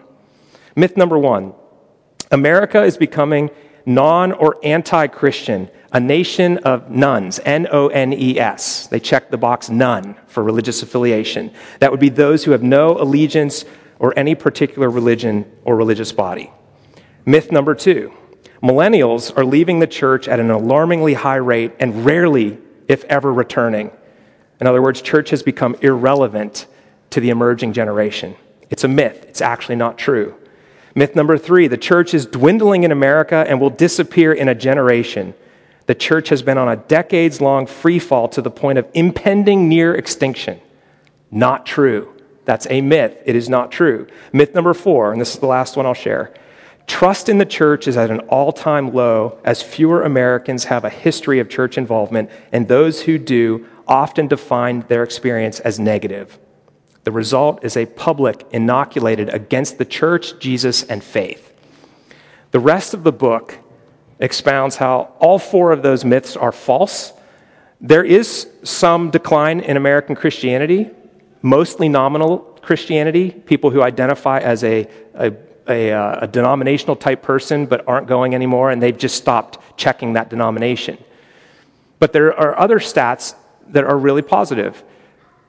Myth 0.77 0.97
number 0.97 1.19
one 1.19 1.55
America 2.31 2.83
is 2.83 2.97
becoming 2.97 3.51
non 3.87 4.33
or 4.33 4.57
anti 4.63 5.07
Christian, 5.07 5.71
a 5.93 6.01
nation 6.01 6.59
of 6.59 6.91
nones, 6.91 7.41
N 7.45 7.67
O 7.71 7.89
N 7.89 8.13
E 8.13 8.39
S. 8.39 8.87
They 8.89 9.01
check 9.01 9.31
the 9.31 9.39
box 9.39 9.71
none 9.71 10.17
for 10.27 10.43
religious 10.43 10.83
affiliation. 10.83 11.53
That 11.81 11.91
would 11.91 12.01
be 12.01 12.09
those 12.09 12.45
who 12.45 12.51
have 12.53 12.63
no 12.63 12.99
allegiance 12.99 13.65
or 13.99 14.13
any 14.19 14.35
particular 14.35 14.91
religion 14.91 15.51
or 15.65 15.77
religious 15.77 16.13
body. 16.13 16.51
Myth 17.27 17.51
number 17.51 17.75
two 17.75 18.13
millennials 18.63 19.37
are 19.37 19.45
leaving 19.45 19.79
the 19.79 19.87
church 19.87 20.27
at 20.27 20.41
an 20.41 20.51
alarmingly 20.51 21.13
high 21.15 21.37
rate 21.37 21.73
and 21.79 22.07
rarely, 22.07 22.59
if 22.89 23.05
ever, 23.05 23.33
returning. 23.33 23.91
In 24.61 24.67
other 24.67 24.81
words, 24.81 25.03
church 25.03 25.31
has 25.31 25.43
become 25.43 25.77
irrelevant 25.83 26.67
to 27.11 27.21
the 27.21 27.29
emerging 27.29 27.75
generation. 27.75 28.35
It's 28.71 28.85
a 28.85 28.89
myth, 28.89 29.25
it's 29.29 29.43
actually 29.43 29.77
not 29.77 29.99
true. 29.99 30.35
Myth 30.95 31.15
number 31.15 31.37
three 31.37 31.67
the 31.67 31.77
church 31.77 32.15
is 32.15 32.27
dwindling 32.27 32.85
in 32.85 32.93
America 32.93 33.45
and 33.49 33.61
will 33.61 33.71
disappear 33.71 34.33
in 34.33 34.49
a 34.49 34.55
generation. 34.55 35.35
The 35.87 35.95
church 35.95 36.31
has 36.31 36.43
been 36.43 36.57
on 36.57 36.69
a 36.69 36.77
decades 36.77 37.41
long 37.41 37.67
free 37.67 37.99
fall 37.99 38.29
to 38.31 38.41
the 38.41 38.51
point 38.51 38.79
of 38.79 38.89
impending 38.95 39.69
near 39.69 39.95
extinction. 39.95 40.61
Not 41.31 41.67
true. 41.67 42.15
That's 42.47 42.67
a 42.71 42.81
myth. 42.81 43.17
It 43.27 43.37
is 43.37 43.49
not 43.49 43.71
true. 43.71 44.07
Myth 44.33 44.55
number 44.55 44.73
four, 44.73 45.13
and 45.13 45.21
this 45.21 45.35
is 45.35 45.41
the 45.41 45.47
last 45.47 45.77
one 45.77 45.85
I'll 45.85 45.95
share. 45.95 46.33
Trust 46.87 47.29
in 47.29 47.39
the 47.39 47.47
church 47.47 47.89
is 47.89 47.97
at 47.97 48.11
an 48.11 48.21
all 48.21 48.53
time 48.53 48.93
low 48.93 49.39
as 49.45 49.63
fewer 49.63 50.03
Americans 50.03 50.65
have 50.65 50.85
a 50.85 50.91
history 50.91 51.41
of 51.41 51.49
church 51.49 51.79
involvement, 51.79 52.31
and 52.53 52.69
those 52.69 53.03
who 53.03 53.19
do 53.19 53.67
often 53.87 54.29
define 54.29 54.81
their 54.89 55.03
experience 55.03 55.61
as 55.61 55.79
negative. 55.79 56.39
The 57.05 57.13
result 57.13 57.65
is 57.65 57.77
a 57.77 57.87
public 57.87 58.47
inoculated 58.51 59.29
against 59.29 59.79
the 59.79 59.85
church, 59.85 60.39
Jesus, 60.39 60.83
and 60.85 61.05
faith. 61.05 61.53
The 62.51 62.61
rest 62.61 62.95
of 62.95 63.03
the 63.03 63.13
book 63.13 63.59
expounds 64.21 64.77
how 64.77 65.13
all 65.19 65.39
four 65.39 65.73
of 65.73 65.83
those 65.83 66.05
myths 66.05 66.37
are 66.37 66.53
false. 66.53 67.13
There 67.81 68.05
is 68.05 68.49
some 68.63 69.11
decline 69.11 69.61
in 69.61 69.77
American 69.77 70.17
Christianity, 70.17 70.91
mostly 71.43 71.89
nominal 71.89 72.39
Christianity, 72.63 73.31
people 73.31 73.71
who 73.71 73.83
identify 73.83 74.39
as 74.39 74.65
a, 74.65 74.89
a, 75.15 75.33
a, 75.69 75.93
uh, 75.93 76.21
a 76.23 76.27
denominational 76.27 76.97
type 76.97 77.23
person 77.23 77.67
but 77.67 77.87
aren't 77.89 78.07
going 78.07 78.35
anymore, 78.35 78.71
and 78.71 78.83
they've 78.83 78.97
just 78.97 79.17
stopped 79.17 79.59
checking 79.77 80.15
that 80.15 80.31
denomination. 80.31 80.99
But 81.99 82.13
there 82.13 82.39
are 82.39 82.59
other 82.59 82.79
stats 82.79 83.35
that 83.69 83.85
are 83.85 83.97
really 83.97 84.23
positive 84.23 84.83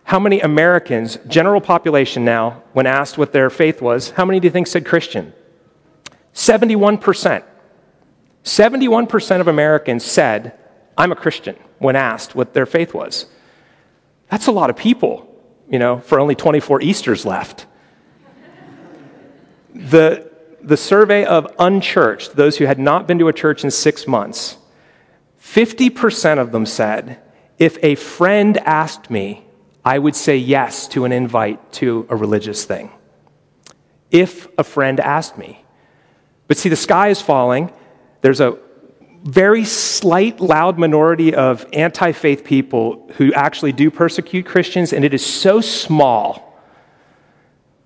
how 0.06 0.19
many 0.19 0.39
Americans, 0.39 1.17
general 1.28 1.60
population 1.60 2.23
now, 2.23 2.62
when 2.73 2.86
asked 2.86 3.17
what 3.17 3.34
their 3.34 3.49
faith 3.49 3.82
was, 3.82 4.12
how 4.12 4.23
many 4.23 4.39
do 4.39 4.45
you 4.45 4.51
think 4.51 4.67
said 4.67 4.86
Christian? 4.86 5.34
71%. 6.36 7.43
71% 8.43 9.41
of 9.41 9.47
Americans 9.47 10.06
said, 10.06 10.56
I'm 10.95 11.12
a 11.12 11.15
Christian, 11.15 11.56
when 11.80 11.95
asked 11.95 12.36
what 12.36 12.54
their 12.54 12.67
faith 12.67 12.93
was. 12.93 13.25
That's 14.30 14.45
a 14.45 14.51
lot 14.51 14.69
of 14.69 14.75
people, 14.75 15.28
you 15.67 15.80
know, 15.80 15.99
for 16.01 16.19
only 16.19 16.36
24 16.36 16.84
Easters 16.84 17.25
left. 17.25 17.65
The, 19.75 20.31
the 20.61 20.77
survey 20.77 21.25
of 21.25 21.53
unchurched, 21.59 22.35
those 22.35 22.57
who 22.57 22.65
had 22.65 22.79
not 22.79 23.07
been 23.07 23.19
to 23.19 23.27
a 23.27 23.33
church 23.33 23.63
in 23.63 23.71
six 23.71 24.07
months, 24.07 24.57
50% 25.41 26.39
of 26.39 26.51
them 26.51 26.65
said, 26.65 27.21
if 27.59 27.77
a 27.83 27.95
friend 27.95 28.57
asked 28.59 29.09
me, 29.11 29.45
I 29.83 29.99
would 29.99 30.15
say 30.15 30.38
yes 30.38 30.88
to 30.89 31.05
an 31.05 31.11
invite 31.11 31.73
to 31.73 32.07
a 32.09 32.15
religious 32.15 32.65
thing 32.65 32.89
if 34.11 34.47
a 34.57 34.63
friend 34.63 34.99
asked 34.99 35.38
me. 35.38 35.63
But 36.47 36.57
see, 36.57 36.69
the 36.69 36.75
sky 36.75 37.09
is 37.09 37.21
falling. 37.21 37.71
There's 38.21 38.39
a 38.39 38.57
very 39.23 39.65
slight, 39.65 40.39
loud 40.39 40.77
minority 40.77 41.35
of 41.35 41.65
anti 41.73 42.11
faith 42.13 42.43
people 42.43 43.09
who 43.17 43.33
actually 43.33 43.73
do 43.73 43.91
persecute 43.91 44.45
Christians, 44.45 44.93
and 44.93 45.03
it 45.03 45.13
is 45.13 45.25
so 45.25 45.59
small. 45.59 46.57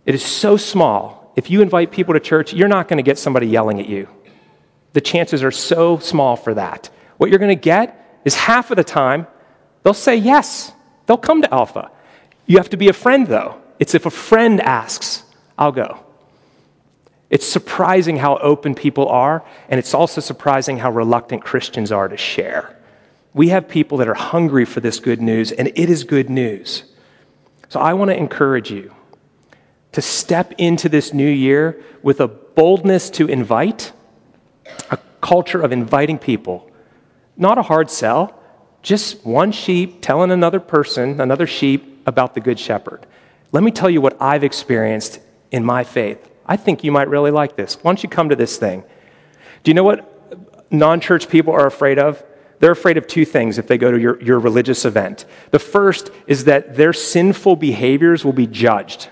It 0.06 0.14
is 0.14 0.24
so 0.24 0.56
small. 0.56 1.19
If 1.40 1.50
you 1.50 1.62
invite 1.62 1.94
people 1.94 2.16
to 2.16 2.20
church, 2.20 2.54
you're 2.54 2.68
not 2.68 2.90
going 2.90 2.98
to 2.98 3.04
get 3.04 3.18
somebody 3.18 3.48
yelling 3.48 3.80
at 3.80 3.88
you. 3.88 4.10
The 4.92 5.00
chances 5.00 5.42
are 5.42 5.52
so 5.52 5.98
small 5.98 6.36
for 6.36 6.54
that. 6.56 6.90
What 7.16 7.30
you're 7.30 7.40
going 7.40 7.48
to 7.48 7.56
get 7.56 8.22
is 8.26 8.36
half 8.36 8.72
of 8.72 8.76
the 8.76 8.84
time, 8.84 9.26
they'll 9.82 9.94
say 9.94 10.18
yes. 10.18 10.74
They'll 11.06 11.16
come 11.16 11.42
to 11.42 11.54
Alpha. 11.54 11.92
You 12.46 12.58
have 12.58 12.72
to 12.72 12.76
be 12.76 12.90
a 12.90 12.94
friend, 12.94 13.26
though. 13.26 13.62
It's 13.80 13.96
if 13.96 14.06
a 14.06 14.10
friend 14.10 14.60
asks, 14.60 15.24
I'll 15.58 15.72
go. 15.72 16.04
It's 17.30 17.48
surprising 17.48 18.18
how 18.18 18.36
open 18.40 18.76
people 18.76 19.08
are, 19.08 19.46
and 19.70 19.80
it's 19.80 19.94
also 19.94 20.20
surprising 20.20 20.78
how 20.78 20.92
reluctant 20.92 21.42
Christians 21.42 21.90
are 21.90 22.10
to 22.10 22.18
share. 22.18 22.78
We 23.34 23.48
have 23.48 23.70
people 23.70 24.00
that 24.00 24.10
are 24.10 24.14
hungry 24.14 24.66
for 24.66 24.82
this 24.82 25.00
good 25.00 25.22
news, 25.22 25.54
and 25.54 25.70
it 25.70 25.90
is 25.90 26.04
good 26.04 26.30
news. 26.30 26.84
So 27.70 27.80
I 27.80 27.94
want 27.94 28.12
to 28.12 28.18
encourage 28.18 28.72
you 28.72 28.94
to 29.92 30.02
step 30.02 30.54
into 30.58 30.90
this 30.90 31.14
new 31.14 31.30
year 31.30 31.84
with 32.02 32.20
a 32.20 32.28
boldness 32.28 33.10
to 33.12 33.28
invite, 33.28 33.92
a 34.92 34.98
culture 35.22 35.62
of 35.62 35.72
inviting 35.72 36.18
people, 36.18 36.70
not 37.38 37.58
a 37.58 37.64
hard 37.64 37.90
sell, 37.90 38.40
just 38.82 39.26
one 39.26 39.52
sheep 39.52 40.02
telling 40.02 40.32
another 40.32 40.60
person, 40.60 41.20
another 41.20 41.48
sheep, 41.48 42.02
about 42.06 42.34
the 42.34 42.40
Good 42.42 42.60
Shepherd. 42.60 43.06
Let 43.52 43.64
me 43.64 43.72
tell 43.72 43.90
you 43.90 44.02
what 44.02 44.18
I've 44.22 44.44
experienced 44.44 45.20
in 45.52 45.64
my 45.64 45.84
faith. 45.84 46.30
I 46.46 46.58
think 46.58 46.84
you 46.84 46.92
might 46.92 47.08
really 47.08 47.32
like 47.32 47.56
this. 47.56 47.76
Why 47.76 47.90
don't 47.90 48.04
you 48.04 48.10
come 48.10 48.30
to 48.30 48.36
this 48.36 48.58
thing? 48.58 48.84
Do 49.64 49.70
you 49.70 49.76
know 49.76 49.84
what 49.84 50.72
non 50.72 51.00
church 51.00 51.30
people 51.30 51.54
are 51.54 51.68
afraid 51.68 52.00
of? 52.00 52.24
They're 52.60 52.72
afraid 52.72 52.98
of 52.98 53.08
two 53.08 53.26
things 53.26 53.58
if 53.58 53.68
they 53.68 53.78
go 53.78 53.92
to 53.92 54.00
your, 54.00 54.22
your 54.22 54.40
religious 54.40 54.84
event. 54.84 55.26
The 55.52 55.60
first 55.60 56.12
is 56.28 56.46
that 56.46 56.76
their 56.76 56.92
sinful 56.92 57.56
behaviors 57.56 58.26
will 58.26 58.34
be 58.34 58.48
judged, 58.48 59.10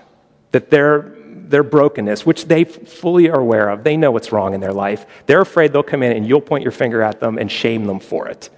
that 0.52 0.70
their, 0.70 1.14
their 1.26 1.62
brokenness, 1.62 2.24
which 2.24 2.46
they 2.46 2.64
fully 2.64 3.28
are 3.28 3.40
aware 3.40 3.68
of, 3.68 3.84
they 3.84 3.96
know 3.96 4.10
what's 4.10 4.32
wrong 4.32 4.54
in 4.54 4.60
their 4.60 4.72
life. 4.72 5.06
They're 5.26 5.40
afraid 5.40 5.72
they'll 5.72 5.82
come 5.82 6.02
in 6.02 6.16
and 6.16 6.26
you'll 6.26 6.40
point 6.40 6.62
your 6.62 6.72
finger 6.72 7.02
at 7.02 7.20
them 7.20 7.38
and 7.38 7.50
shame 7.50 7.86
them 7.86 8.00
for 8.00 8.28
it. 8.28 8.50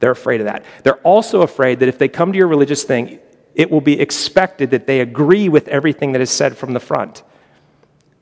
They're 0.00 0.10
afraid 0.10 0.40
of 0.40 0.46
that. 0.46 0.64
They're 0.82 0.96
also 0.96 1.42
afraid 1.42 1.80
that 1.80 1.88
if 1.88 1.98
they 1.98 2.08
come 2.08 2.32
to 2.32 2.38
your 2.38 2.48
religious 2.48 2.84
thing, 2.84 3.20
it 3.54 3.70
will 3.70 3.80
be 3.80 4.00
expected 4.00 4.70
that 4.70 4.86
they 4.86 5.00
agree 5.00 5.48
with 5.48 5.68
everything 5.68 6.12
that 6.12 6.20
is 6.20 6.30
said 6.30 6.56
from 6.56 6.72
the 6.72 6.80
front, 6.80 7.22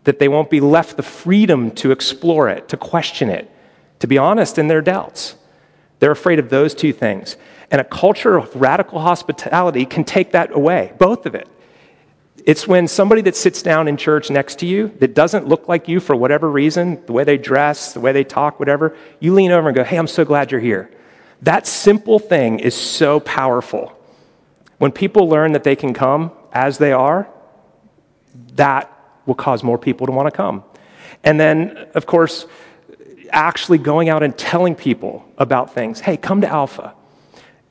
that 0.04 0.18
they 0.18 0.28
won't 0.28 0.50
be 0.50 0.60
left 0.60 0.96
the 0.96 1.02
freedom 1.02 1.70
to 1.72 1.92
explore 1.92 2.48
it, 2.48 2.68
to 2.68 2.76
question 2.76 3.28
it, 3.28 3.50
to 4.00 4.06
be 4.06 4.18
honest 4.18 4.58
in 4.58 4.68
their 4.68 4.82
doubts. 4.82 5.36
They're 6.00 6.10
afraid 6.10 6.38
of 6.38 6.48
those 6.48 6.74
two 6.74 6.92
things. 6.92 7.36
And 7.70 7.80
a 7.80 7.84
culture 7.84 8.36
of 8.36 8.54
radical 8.56 9.00
hospitality 9.00 9.84
can 9.84 10.04
take 10.04 10.32
that 10.32 10.52
away, 10.52 10.94
both 10.98 11.26
of 11.26 11.34
it. 11.34 11.48
It's 12.48 12.66
when 12.66 12.88
somebody 12.88 13.20
that 13.22 13.36
sits 13.36 13.60
down 13.60 13.88
in 13.88 13.98
church 13.98 14.30
next 14.30 14.60
to 14.60 14.66
you 14.66 14.88
that 15.00 15.12
doesn't 15.12 15.46
look 15.46 15.68
like 15.68 15.86
you 15.86 16.00
for 16.00 16.16
whatever 16.16 16.50
reason, 16.50 17.04
the 17.04 17.12
way 17.12 17.22
they 17.22 17.36
dress, 17.36 17.92
the 17.92 18.00
way 18.00 18.12
they 18.12 18.24
talk, 18.24 18.58
whatever, 18.58 18.96
you 19.20 19.34
lean 19.34 19.50
over 19.50 19.68
and 19.68 19.76
go, 19.76 19.84
Hey, 19.84 19.98
I'm 19.98 20.06
so 20.06 20.24
glad 20.24 20.50
you're 20.50 20.58
here. 20.58 20.90
That 21.42 21.66
simple 21.66 22.18
thing 22.18 22.58
is 22.60 22.74
so 22.74 23.20
powerful. 23.20 23.92
When 24.78 24.92
people 24.92 25.28
learn 25.28 25.52
that 25.52 25.62
they 25.62 25.76
can 25.76 25.92
come 25.92 26.32
as 26.50 26.78
they 26.78 26.90
are, 26.90 27.28
that 28.54 28.90
will 29.26 29.34
cause 29.34 29.62
more 29.62 29.76
people 29.76 30.06
to 30.06 30.12
want 30.14 30.26
to 30.26 30.34
come. 30.34 30.64
And 31.24 31.38
then, 31.38 31.76
of 31.94 32.06
course, 32.06 32.46
actually 33.28 33.76
going 33.76 34.08
out 34.08 34.22
and 34.22 34.34
telling 34.38 34.74
people 34.74 35.22
about 35.36 35.74
things. 35.74 36.00
Hey, 36.00 36.16
come 36.16 36.40
to 36.40 36.48
Alpha. 36.48 36.94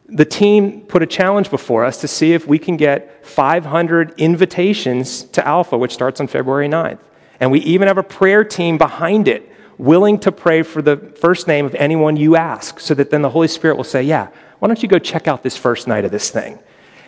The 0.10 0.26
team 0.26 0.82
put 0.82 1.04
a 1.04 1.06
challenge 1.06 1.50
before 1.50 1.84
us 1.84 2.00
to 2.02 2.08
see 2.08 2.34
if 2.34 2.48
we 2.48 2.58
can 2.60 2.78
get 2.78 3.26
500 3.26 4.14
invitations 4.18 5.24
to 5.24 5.46
Alpha, 5.46 5.78
which 5.78 5.94
starts 5.94 6.22
on 6.22 6.28
February 6.28 6.70
9th. 6.70 7.00
And 7.40 7.52
we 7.52 7.60
even 7.60 7.88
have 7.88 7.98
a 7.98 8.04
prayer 8.04 8.44
team 8.44 8.78
behind 8.78 9.28
it 9.28 9.52
willing 9.78 10.18
to 10.20 10.32
pray 10.32 10.64
for 10.64 10.82
the 10.82 10.98
first 10.98 11.48
name 11.48 11.66
of 11.66 11.76
anyone 11.76 12.18
you 12.18 12.36
ask, 12.36 12.80
so 12.80 12.94
that 12.94 13.10
then 13.10 13.22
the 13.22 13.30
Holy 13.30 13.48
Spirit 13.48 13.78
will 13.78 13.84
say, 13.84 14.02
Yeah, 14.02 14.30
why 14.60 14.68
don't 14.68 14.82
you 14.82 14.90
go 14.90 14.98
check 14.98 15.28
out 15.28 15.44
this 15.44 15.56
first 15.58 15.88
night 15.88 16.06
of 16.06 16.12
this 16.12 16.32
thing? 16.32 16.58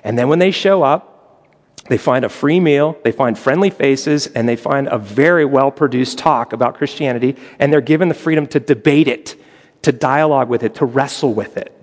And 0.04 0.20
then 0.20 0.30
when 0.30 0.40
they 0.40 0.52
show 0.52 0.84
up, 0.84 1.16
They 1.88 1.98
find 1.98 2.24
a 2.24 2.30
free 2.30 2.60
meal, 2.60 2.98
they 3.04 3.12
find 3.12 3.38
friendly 3.38 3.72
faces, 3.72 4.28
and 4.28 4.48
they 4.48 4.56
find 4.56 4.88
a 4.88 5.00
very 5.00 5.46
well 5.46 5.72
produced 5.72 6.20
talk 6.20 6.54
about 6.54 6.76
Christianity, 6.76 7.36
and 7.58 7.74
they're 7.74 7.82
given 7.82 8.10
the 8.10 8.14
freedom 8.14 8.46
to 8.48 8.60
debate 8.60 9.08
it, 9.08 9.36
to 9.82 9.92
dialogue 9.92 10.50
with 10.50 10.64
it, 10.64 10.76
to 10.76 10.86
wrestle 10.86 11.34
with 11.34 11.58
it. 11.58 11.74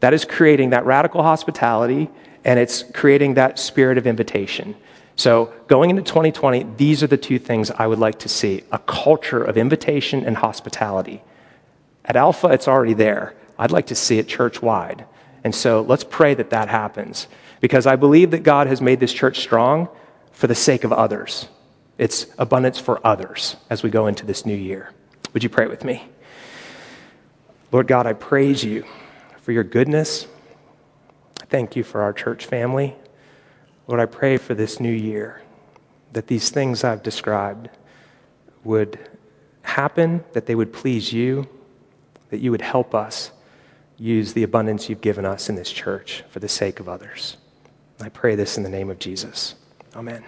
That 0.00 0.14
is 0.14 0.24
creating 0.24 0.70
that 0.70 0.84
radical 0.84 1.22
hospitality, 1.22 2.10
and 2.44 2.58
it's 2.58 2.82
creating 2.94 3.34
that 3.34 3.58
spirit 3.58 3.98
of 3.98 4.06
invitation. 4.06 4.76
So, 5.16 5.52
going 5.66 5.88
into 5.88 6.02
2020, 6.02 6.74
these 6.76 7.02
are 7.02 7.06
the 7.06 7.16
two 7.16 7.38
things 7.38 7.70
I 7.70 7.86
would 7.86 7.98
like 7.98 8.18
to 8.20 8.28
see 8.28 8.64
a 8.70 8.78
culture 8.78 9.42
of 9.42 9.56
invitation 9.56 10.24
and 10.24 10.36
hospitality. 10.36 11.22
At 12.04 12.16
Alpha, 12.16 12.48
it's 12.48 12.68
already 12.68 12.92
there. 12.92 13.34
I'd 13.58 13.70
like 13.70 13.86
to 13.86 13.94
see 13.94 14.18
it 14.18 14.28
church 14.28 14.60
wide. 14.60 15.06
And 15.42 15.54
so, 15.54 15.80
let's 15.80 16.04
pray 16.04 16.34
that 16.34 16.50
that 16.50 16.68
happens 16.68 17.28
because 17.60 17.86
I 17.86 17.96
believe 17.96 18.30
that 18.32 18.42
God 18.42 18.66
has 18.66 18.82
made 18.82 19.00
this 19.00 19.12
church 19.12 19.40
strong 19.40 19.88
for 20.32 20.46
the 20.46 20.54
sake 20.54 20.84
of 20.84 20.92
others. 20.92 21.48
It's 21.96 22.26
abundance 22.36 22.78
for 22.78 23.04
others 23.06 23.56
as 23.70 23.82
we 23.82 23.88
go 23.88 24.06
into 24.06 24.26
this 24.26 24.44
new 24.44 24.54
year. 24.54 24.92
Would 25.32 25.42
you 25.42 25.48
pray 25.48 25.66
with 25.66 25.82
me? 25.82 26.06
Lord 27.72 27.86
God, 27.86 28.06
I 28.06 28.12
praise 28.12 28.62
you 28.62 28.84
for 29.46 29.52
your 29.52 29.62
goodness. 29.62 30.26
Thank 31.50 31.76
you 31.76 31.84
for 31.84 32.02
our 32.02 32.12
church 32.12 32.46
family. 32.46 32.96
Lord, 33.86 34.00
I 34.00 34.06
pray 34.06 34.38
for 34.38 34.54
this 34.54 34.80
new 34.80 34.90
year 34.90 35.40
that 36.12 36.26
these 36.26 36.50
things 36.50 36.82
I've 36.82 37.04
described 37.04 37.70
would 38.64 38.98
happen, 39.62 40.24
that 40.32 40.46
they 40.46 40.56
would 40.56 40.72
please 40.72 41.12
you, 41.12 41.48
that 42.30 42.38
you 42.38 42.50
would 42.50 42.60
help 42.60 42.92
us 42.92 43.30
use 43.96 44.32
the 44.32 44.42
abundance 44.42 44.88
you've 44.88 45.00
given 45.00 45.24
us 45.24 45.48
in 45.48 45.54
this 45.54 45.70
church 45.70 46.24
for 46.28 46.40
the 46.40 46.48
sake 46.48 46.80
of 46.80 46.88
others. 46.88 47.36
I 48.00 48.08
pray 48.08 48.34
this 48.34 48.56
in 48.56 48.64
the 48.64 48.68
name 48.68 48.90
of 48.90 48.98
Jesus. 48.98 49.54
Amen. 49.94 50.24